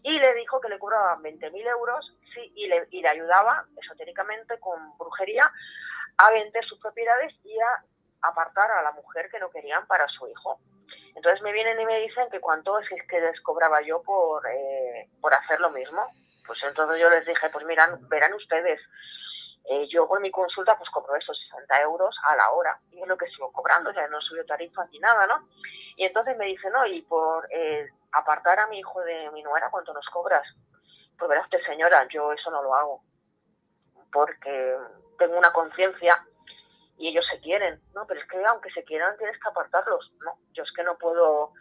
[0.04, 4.60] y le dijo que le cobraban 20.000 euros sí, y, le, y le ayudaba esotéricamente
[4.60, 5.50] con brujería
[6.16, 7.82] a vender sus propiedades y a
[8.22, 10.60] apartar a la mujer que no querían para su hijo.
[11.16, 15.08] Entonces me vienen y me dicen que cuánto es que les cobraba yo por, eh,
[15.20, 16.06] por hacer lo mismo.
[16.46, 18.80] Pues entonces yo les dije, pues miran, verán ustedes,
[19.70, 23.08] eh, yo con mi consulta pues cobro esos 60 euros a la hora y es
[23.08, 25.48] lo que sigo cobrando, ya no subió tarifa ni nada, ¿no?
[25.96, 29.70] Y entonces me dice, no, y por eh, apartar a mi hijo de mi nuera,
[29.70, 30.46] ¿cuánto nos cobras?
[31.18, 33.02] Pues verá usted, señora, yo eso no lo hago
[34.12, 34.76] porque
[35.18, 36.24] tengo una conciencia
[36.96, 38.06] y ellos se quieren, ¿no?
[38.06, 40.38] Pero es que aunque se quieran tienes que apartarlos, ¿no?
[40.52, 41.52] Yo es que no puedo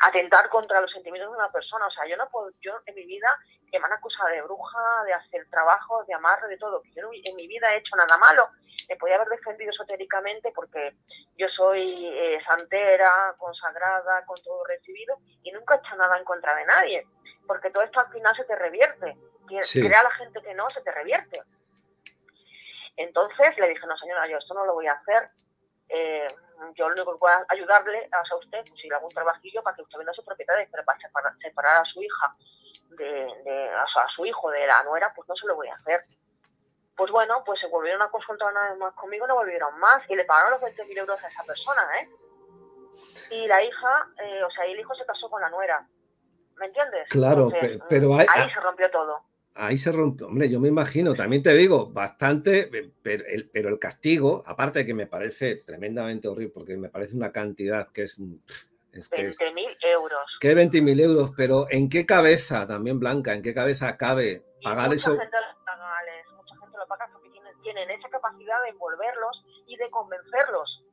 [0.00, 3.04] atentar contra los sentimientos de una persona, o sea, yo no puedo, yo en mi
[3.06, 3.28] vida
[3.70, 6.82] que me han acusado de bruja, de hacer trabajo, de amarre, de todo.
[6.94, 8.48] Yo en mi vida he hecho nada malo.
[8.88, 10.94] Me podía haber defendido esotéricamente porque
[11.36, 16.54] yo soy eh, santera, consagrada, con todo recibido y nunca he hecho nada en contra
[16.54, 17.06] de nadie.
[17.46, 19.16] Porque todo esto al final se te revierte.
[19.72, 21.40] Crea la gente que no, se te revierte.
[22.96, 25.30] Entonces le dije, no señora, yo esto no lo voy a hacer.
[25.88, 26.26] Eh,
[26.74, 29.62] yo lo único que puedo ayudarle es a usted, pues si le hago un trabajillo
[29.62, 30.98] para que usted venda sus propiedades, pero para
[31.38, 32.34] separar a su hija
[32.90, 36.04] de, a, su, hijo de la nuera, pues no se lo voy a hacer.
[36.96, 40.16] Pues bueno, pues se volvieron a consultar una vez más conmigo, no volvieron más y
[40.16, 42.08] le pagaron los 20.000 euros a esa persona, ¿eh?
[43.30, 45.86] Y la hija, eh, o sea, el hijo se casó con la nuera.
[46.56, 47.08] ¿Me entiendes?
[47.10, 47.50] Claro,
[47.88, 49.22] pero ahí, ahí se rompió todo.
[49.56, 52.70] Ahí se rompió, hombre, yo me imagino, también te digo, bastante,
[53.02, 57.16] pero el, pero el castigo, aparte de que me parece tremendamente horrible, porque me parece
[57.16, 60.38] una cantidad que es 20.000 euros.
[60.40, 61.30] ¿Qué 20.000 euros?
[61.36, 65.10] Pero ¿en qué cabeza, también Blanca, en qué cabeza cabe pagar mucha eso?
[65.18, 65.92] Gente lo paga,
[66.36, 67.30] mucha gente lo paga porque
[67.62, 70.85] tienen, esa capacidad de envolverlos y de convencerlos.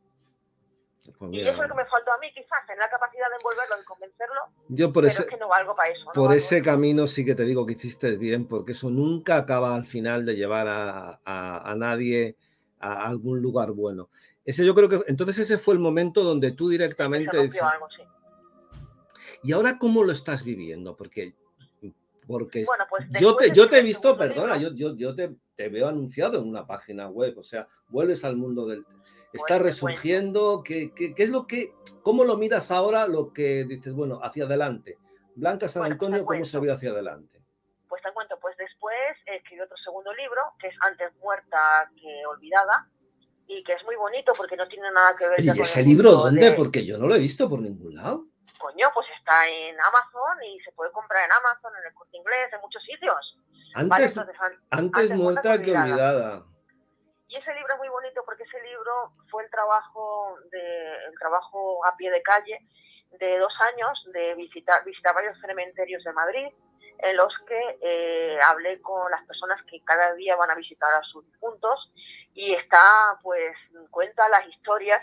[1.18, 3.36] Pues y eso es lo que me faltó a mí, quizás, tener la capacidad de
[3.36, 4.43] envolverlos y convencerlos.
[4.70, 6.12] Yo por pero ese, es que no valgo para eso.
[6.14, 9.86] por ese camino sí que te digo que hiciste bien, porque eso nunca acaba al
[9.86, 12.38] final de llevar a, a, a nadie
[12.80, 14.10] a algún lugar bueno.
[14.45, 17.38] Ese yo creo que entonces ese fue el momento donde tú directamente...
[17.38, 18.04] Algo, sí.
[19.43, 20.95] ¿Y ahora cómo lo estás viviendo?
[20.95, 21.34] Porque,
[22.28, 25.88] porque pues yo, te, yo te he visto, perdona, yo, yo, yo te, te, veo
[25.88, 28.86] anunciado en una página web, o sea, vuelves al mundo del...
[29.34, 31.74] Está resurgiendo, ¿qué, ¿qué, qué, es lo que,
[32.04, 34.98] cómo lo miras ahora, lo que dices, bueno, hacia adelante?
[35.36, 37.42] Blanca San pues Antonio, ¿cómo se ve hacia adelante?
[37.90, 42.88] Pues te cuento, pues después escribí otro segundo libro, que es Antes muerta que olvidada,
[43.48, 45.42] y que es muy bonito porque no tiene nada que ver.
[45.42, 46.52] ¿Y ese libro dónde?
[46.54, 48.26] Porque yo no lo he visto por ningún lado.
[48.58, 52.50] Coño, pues está en Amazon y se puede comprar en Amazon, en el corte inglés,
[52.54, 53.38] en muchos sitios.
[53.76, 54.16] Antes,
[54.70, 56.44] antes, muerta que olvidada.
[57.28, 57.62] Y ese libro
[59.30, 62.60] fue el trabajo de el trabajo a pie de calle
[63.20, 66.48] de dos años de visitar visitar varios cementerios de Madrid
[67.00, 71.04] en los que eh, hablé con las personas que cada día van a visitar a
[71.04, 71.91] sus difuntos
[72.34, 73.56] y está, pues,
[73.91, 75.02] cuenta las historias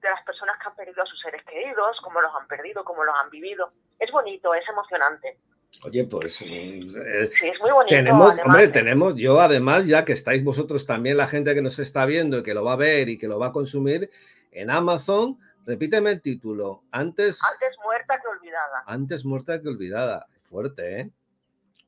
[0.00, 3.04] de las personas que han perdido a sus seres queridos, cómo los han perdido, cómo
[3.04, 3.72] los han vivido.
[3.98, 5.38] Es bonito, es emocionante.
[5.84, 7.94] Oye, pues mm, eh, sí, es muy bonito.
[7.94, 8.68] Tenemos, hombre, ¿eh?
[8.68, 12.42] tenemos, yo además, ya que estáis vosotros también, la gente que nos está viendo y
[12.42, 14.10] que lo va a ver y que lo va a consumir
[14.50, 16.82] en Amazon, repíteme el título.
[16.90, 17.38] Antes.
[17.42, 18.84] Antes muerta que olvidada.
[18.86, 20.26] Antes muerta que olvidada.
[20.40, 21.10] Fuerte, ¿eh?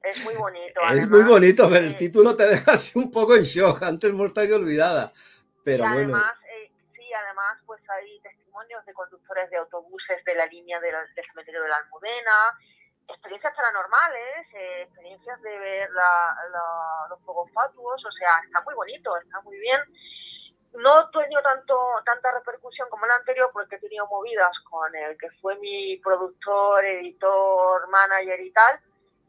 [0.03, 0.81] Es muy bonito.
[0.93, 4.47] Es muy bonito, pero el título te deja así un poco en shock, antes muerta
[4.47, 5.13] que olvidada.
[5.63, 6.65] Pero además, bueno.
[6.65, 11.63] Eh, sí, además, pues hay testimonios de conductores de autobuses de la línea del, cementerio
[11.63, 12.59] de la Almudena,
[13.11, 15.91] experiencias paranormales, eh, experiencias de ver
[17.09, 19.81] los fuegos fatuos, o sea, está muy bonito, está muy bien.
[20.75, 25.19] No he tenido tanto, tanta repercusión como el anterior porque he tenido movidas con el
[25.19, 28.81] que fue mi productor, editor, manager y tal,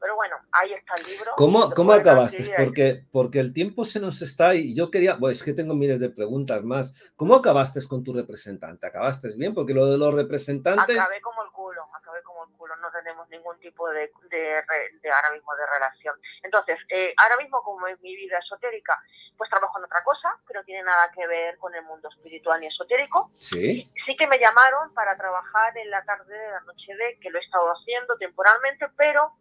[0.02, 1.32] pero bueno, ahí está el libro.
[1.38, 2.52] ¿Cómo, cómo acabaste?
[2.58, 6.00] Porque, porque el tiempo se nos está y yo quería, bueno, es que tengo miles
[6.00, 6.96] de preguntas más.
[7.16, 8.88] ¿Cómo acabaste con tu representante?
[8.88, 9.54] ¿Acabaste bien?
[9.54, 11.00] Porque lo de los representantes...
[11.00, 12.90] Acabé como el culo, acabé como el culo, no
[13.26, 14.64] tenemos ningún tipo de, de,
[15.02, 16.16] de ahora mismo de relación.
[16.44, 19.02] Entonces, eh, ahora mismo como es mi vida esotérica,
[19.38, 22.60] pues trabajo en otra cosa, que no tiene nada que ver con el mundo espiritual
[22.60, 23.32] ni esotérico.
[23.40, 23.92] Sí.
[24.06, 27.40] Sí que me llamaron para trabajar en la tarde de la noche de, que lo
[27.40, 29.34] he estado haciendo temporalmente, pero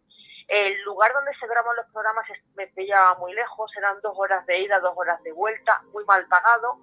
[0.49, 2.27] el lugar donde se graban los programas
[2.57, 6.27] me pillaba muy lejos, eran dos horas de ida, dos horas de vuelta, muy mal
[6.27, 6.79] pagado,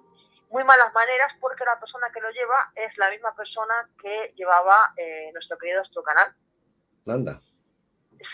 [0.50, 4.92] muy malas maneras porque la persona que lo lleva es la misma persona que llevaba
[4.96, 6.34] eh, nuestro querido nuestro canal.
[7.14, 7.40] Anda.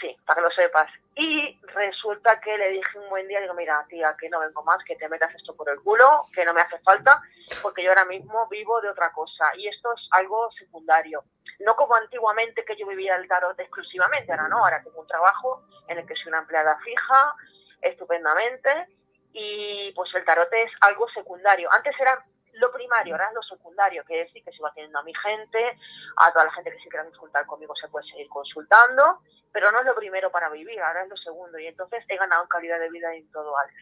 [0.01, 0.91] Sí, para que lo sepas.
[1.17, 4.83] Y resulta que le dije un buen día, digo, mira, tía, que no vengo más,
[4.85, 7.21] que te metas esto por el culo, que no me hace falta,
[7.63, 9.53] porque yo ahora mismo vivo de otra cosa.
[9.57, 11.23] Y esto es algo secundario
[11.61, 15.63] no como antiguamente que yo vivía el tarot exclusivamente, ahora no, ahora tengo un trabajo
[15.89, 17.35] en el que soy una empleada fija,
[17.81, 18.89] estupendamente,
[19.33, 21.73] y pues el tarot es algo secundario.
[21.73, 22.25] Antes era
[22.55, 25.79] lo primario, ahora es lo secundario, que decir que se va teniendo a mi gente,
[26.17, 29.21] a toda la gente que se quiera consultar conmigo se puede seguir consultando,
[29.53, 32.47] pero no es lo primero para vivir, ahora es lo segundo, y entonces he ganado
[32.49, 33.77] calidad de vida en todo, Alex.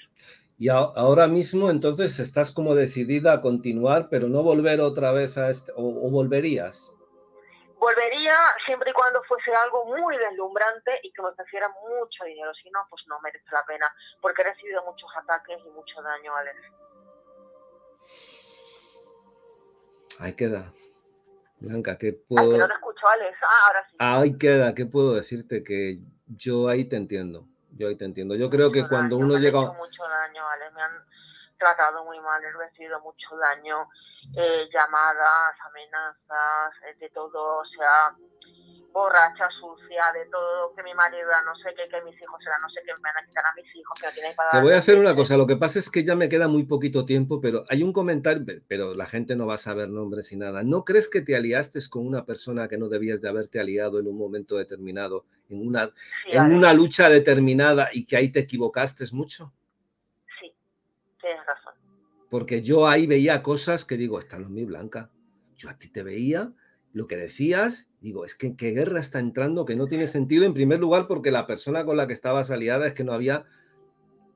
[0.58, 5.50] Y ahora mismo entonces estás como decidida a continuar, pero no volver otra vez a
[5.50, 6.92] este, o volverías.
[7.82, 12.54] Volvería siempre y cuando fuese algo muy deslumbrante y que me ofreciera mucho dinero.
[12.54, 16.32] Si no, pues no merece la pena, porque he recibido muchos ataques y mucho daño,
[16.36, 16.58] Alex.
[20.18, 20.72] Ahí queda.
[21.58, 22.58] Blanca, ¿qué puedo...?
[22.58, 23.38] no te escucho, Alex.
[23.42, 23.96] Ah, ahora sí.
[23.98, 24.74] Ahí queda.
[24.74, 25.62] ¿Qué puedo decirte?
[25.62, 27.46] Que yo ahí te entiendo.
[27.72, 28.34] Yo ahí te entiendo.
[28.34, 29.60] Yo creo que cuando uno llega...
[29.60, 30.74] Me han mucho daño, Alex.
[30.74, 30.92] Me han
[31.62, 33.88] tratado muy mal, he recibido mucho daño
[34.36, 38.14] eh, llamadas, amenazas, eh, de todo, o sea,
[38.92, 42.60] borracha, sucia, de todo, que mi marido era no sé qué, que mis hijos eran
[42.60, 44.60] no sé qué, me van a quitar a mis hijos, que no tienen para Te
[44.60, 47.04] voy a hacer una cosa, lo que pasa es que ya me queda muy poquito
[47.04, 50.62] tiempo, pero hay un comentario, pero la gente no va a saber nombres y nada.
[50.62, 54.06] ¿No crees que te aliaste con una persona que no debías de haberte aliado en
[54.06, 55.90] un momento determinado, en una,
[56.26, 59.52] en una lucha determinada y que ahí te equivocaste mucho?
[60.40, 60.54] Sí,
[61.20, 61.82] tienes razón
[62.32, 65.10] porque yo ahí veía cosas que digo, esta no es mi blanca.
[65.54, 66.50] Yo a ti te veía,
[66.92, 70.54] lo que decías, digo, es que qué guerra está entrando que no tiene sentido, en
[70.54, 73.44] primer lugar, porque la persona con la que estabas aliada es que no había,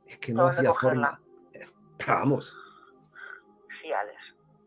[0.06, 1.20] es que no hacía forma.
[1.52, 1.66] Eh,
[2.06, 2.56] vamos.
[3.82, 4.18] Sí, Alex,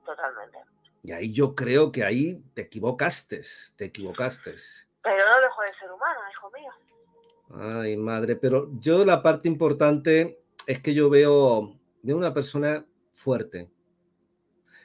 [0.06, 0.60] totalmente.
[1.02, 3.42] Y ahí yo creo que ahí te equivocaste,
[3.76, 4.56] te equivocaste.
[5.02, 7.82] Pero no dejo de ser humano, hijo mío.
[7.82, 13.72] Ay, madre, pero yo la parte importante es que yo veo de una persona fuerte,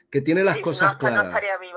[0.09, 1.25] que tiene las cosas claras.
[1.25, 1.74] No si no,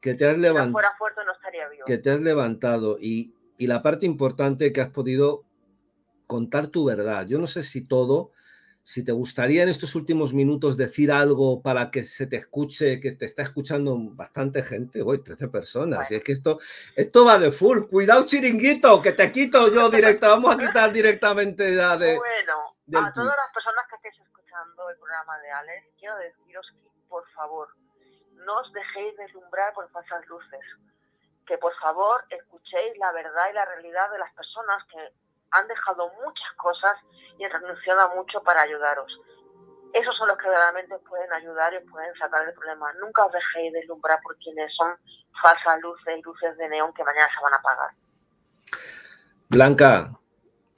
[0.00, 0.68] Que te has levantado.
[0.68, 1.84] Si fuera fuerte, no estaría viva.
[1.86, 5.44] Que te has levantado y, y la parte importante que has podido
[6.26, 7.26] contar tu verdad.
[7.26, 8.32] Yo no sé si todo,
[8.82, 13.12] si te gustaría en estos últimos minutos decir algo para que se te escuche, que
[13.12, 16.58] te está escuchando bastante gente, hoy 13 personas, y es que esto,
[16.94, 17.84] esto va de full.
[17.88, 22.16] Cuidado, chiringuito, que te quito yo directo, vamos a quitar directamente ya de...
[22.16, 24.26] Bueno, a todas las personas que estéis
[24.88, 27.68] el programa de Alex, quiero deciros que, por favor,
[28.46, 30.64] no os dejéis deslumbrar por falsas luces.
[31.46, 35.12] Que, por favor, escuchéis la verdad y la realidad de las personas que
[35.50, 36.96] han dejado muchas cosas
[37.38, 39.12] y han renunciado mucho para ayudaros.
[39.92, 42.92] Esos son los que realmente pueden ayudar y pueden sacar el problema.
[42.94, 44.96] Nunca os dejéis deslumbrar por quienes son
[45.42, 47.90] falsas luces, luces de neón que mañana se van a apagar.
[49.48, 50.10] Blanca,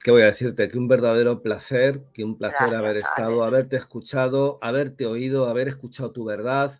[0.01, 0.69] ¿Qué voy a decirte?
[0.69, 6.13] Que un verdadero placer, que un placer haber estado, haberte escuchado, haberte oído, haber escuchado
[6.13, 6.71] tu verdad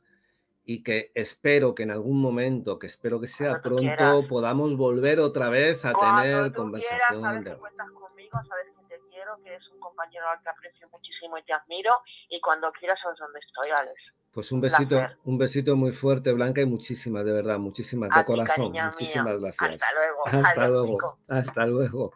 [0.70, 5.50] y que espero que en algún momento, que espero que sea pronto, podamos volver otra
[5.50, 7.24] vez a tener conversación.
[7.24, 10.88] sabes que cuentas conmigo, sabes que te quiero, que es un compañero al que aprecio
[10.92, 11.90] muchísimo y te admiro
[12.30, 14.00] y cuando quieras sabes dónde estoy, Alex.
[14.32, 18.72] Pues un besito, un besito muy fuerte, Blanca, y muchísimas, de verdad, muchísimas, de corazón.
[18.72, 19.74] Muchísimas gracias.
[19.74, 20.28] Hasta luego.
[20.28, 21.18] Hasta luego.
[21.28, 22.14] Hasta luego.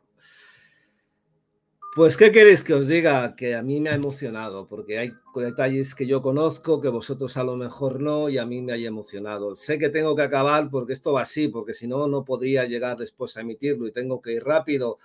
[1.96, 3.36] Pues, ¿qué queréis que os diga?
[3.36, 7.44] Que a mí me ha emocionado, porque hay detalles que yo conozco, que vosotros a
[7.44, 9.56] lo mejor no, y a mí me ha emocionado.
[9.56, 12.98] Sé que tengo que acabar porque esto va así, porque si no, no podría llegar
[12.98, 14.98] después a emitirlo y tengo que ir rápido.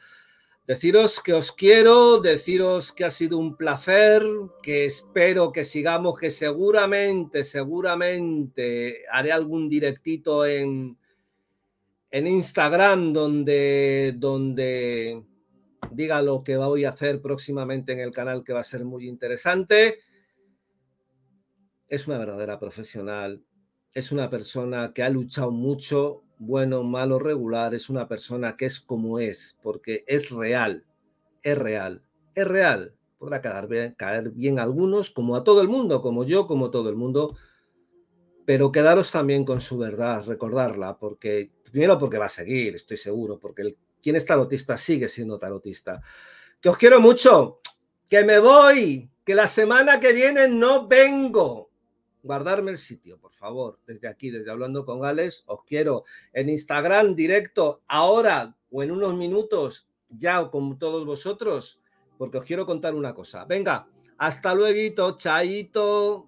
[0.66, 4.22] Deciros que os quiero, deciros que ha sido un placer,
[4.62, 10.96] que espero que sigamos, que seguramente, seguramente haré algún directito en,
[12.10, 15.22] en Instagram donde, donde
[15.92, 19.08] diga lo que voy a hacer próximamente en el canal que va a ser muy
[19.08, 19.98] interesante.
[21.88, 23.42] Es una verdadera profesional,
[23.94, 28.80] es una persona que ha luchado mucho, bueno, malo, regular, es una persona que es
[28.80, 30.84] como es, porque es real,
[31.42, 32.02] es real,
[32.34, 32.94] es real.
[33.18, 36.94] Podrá caer bien, a algunos, como a todo el mundo, como yo, como todo el
[36.94, 37.36] mundo,
[38.44, 43.40] pero quedaros también con su verdad, recordarla, porque primero porque va a seguir, estoy seguro,
[43.40, 46.00] porque el, quien es tarotista sigue siendo tarotista.
[46.60, 47.60] Que os quiero mucho,
[48.08, 51.70] que me voy, que la semana que viene no vengo.
[52.22, 57.14] Guardarme el sitio, por favor, desde aquí, desde Hablando con Alex, os quiero en Instagram
[57.14, 61.80] directo, ahora o en unos minutos, ya con todos vosotros,
[62.16, 63.44] porque os quiero contar una cosa.
[63.44, 63.88] Venga,
[64.18, 66.27] hasta luego, chaito.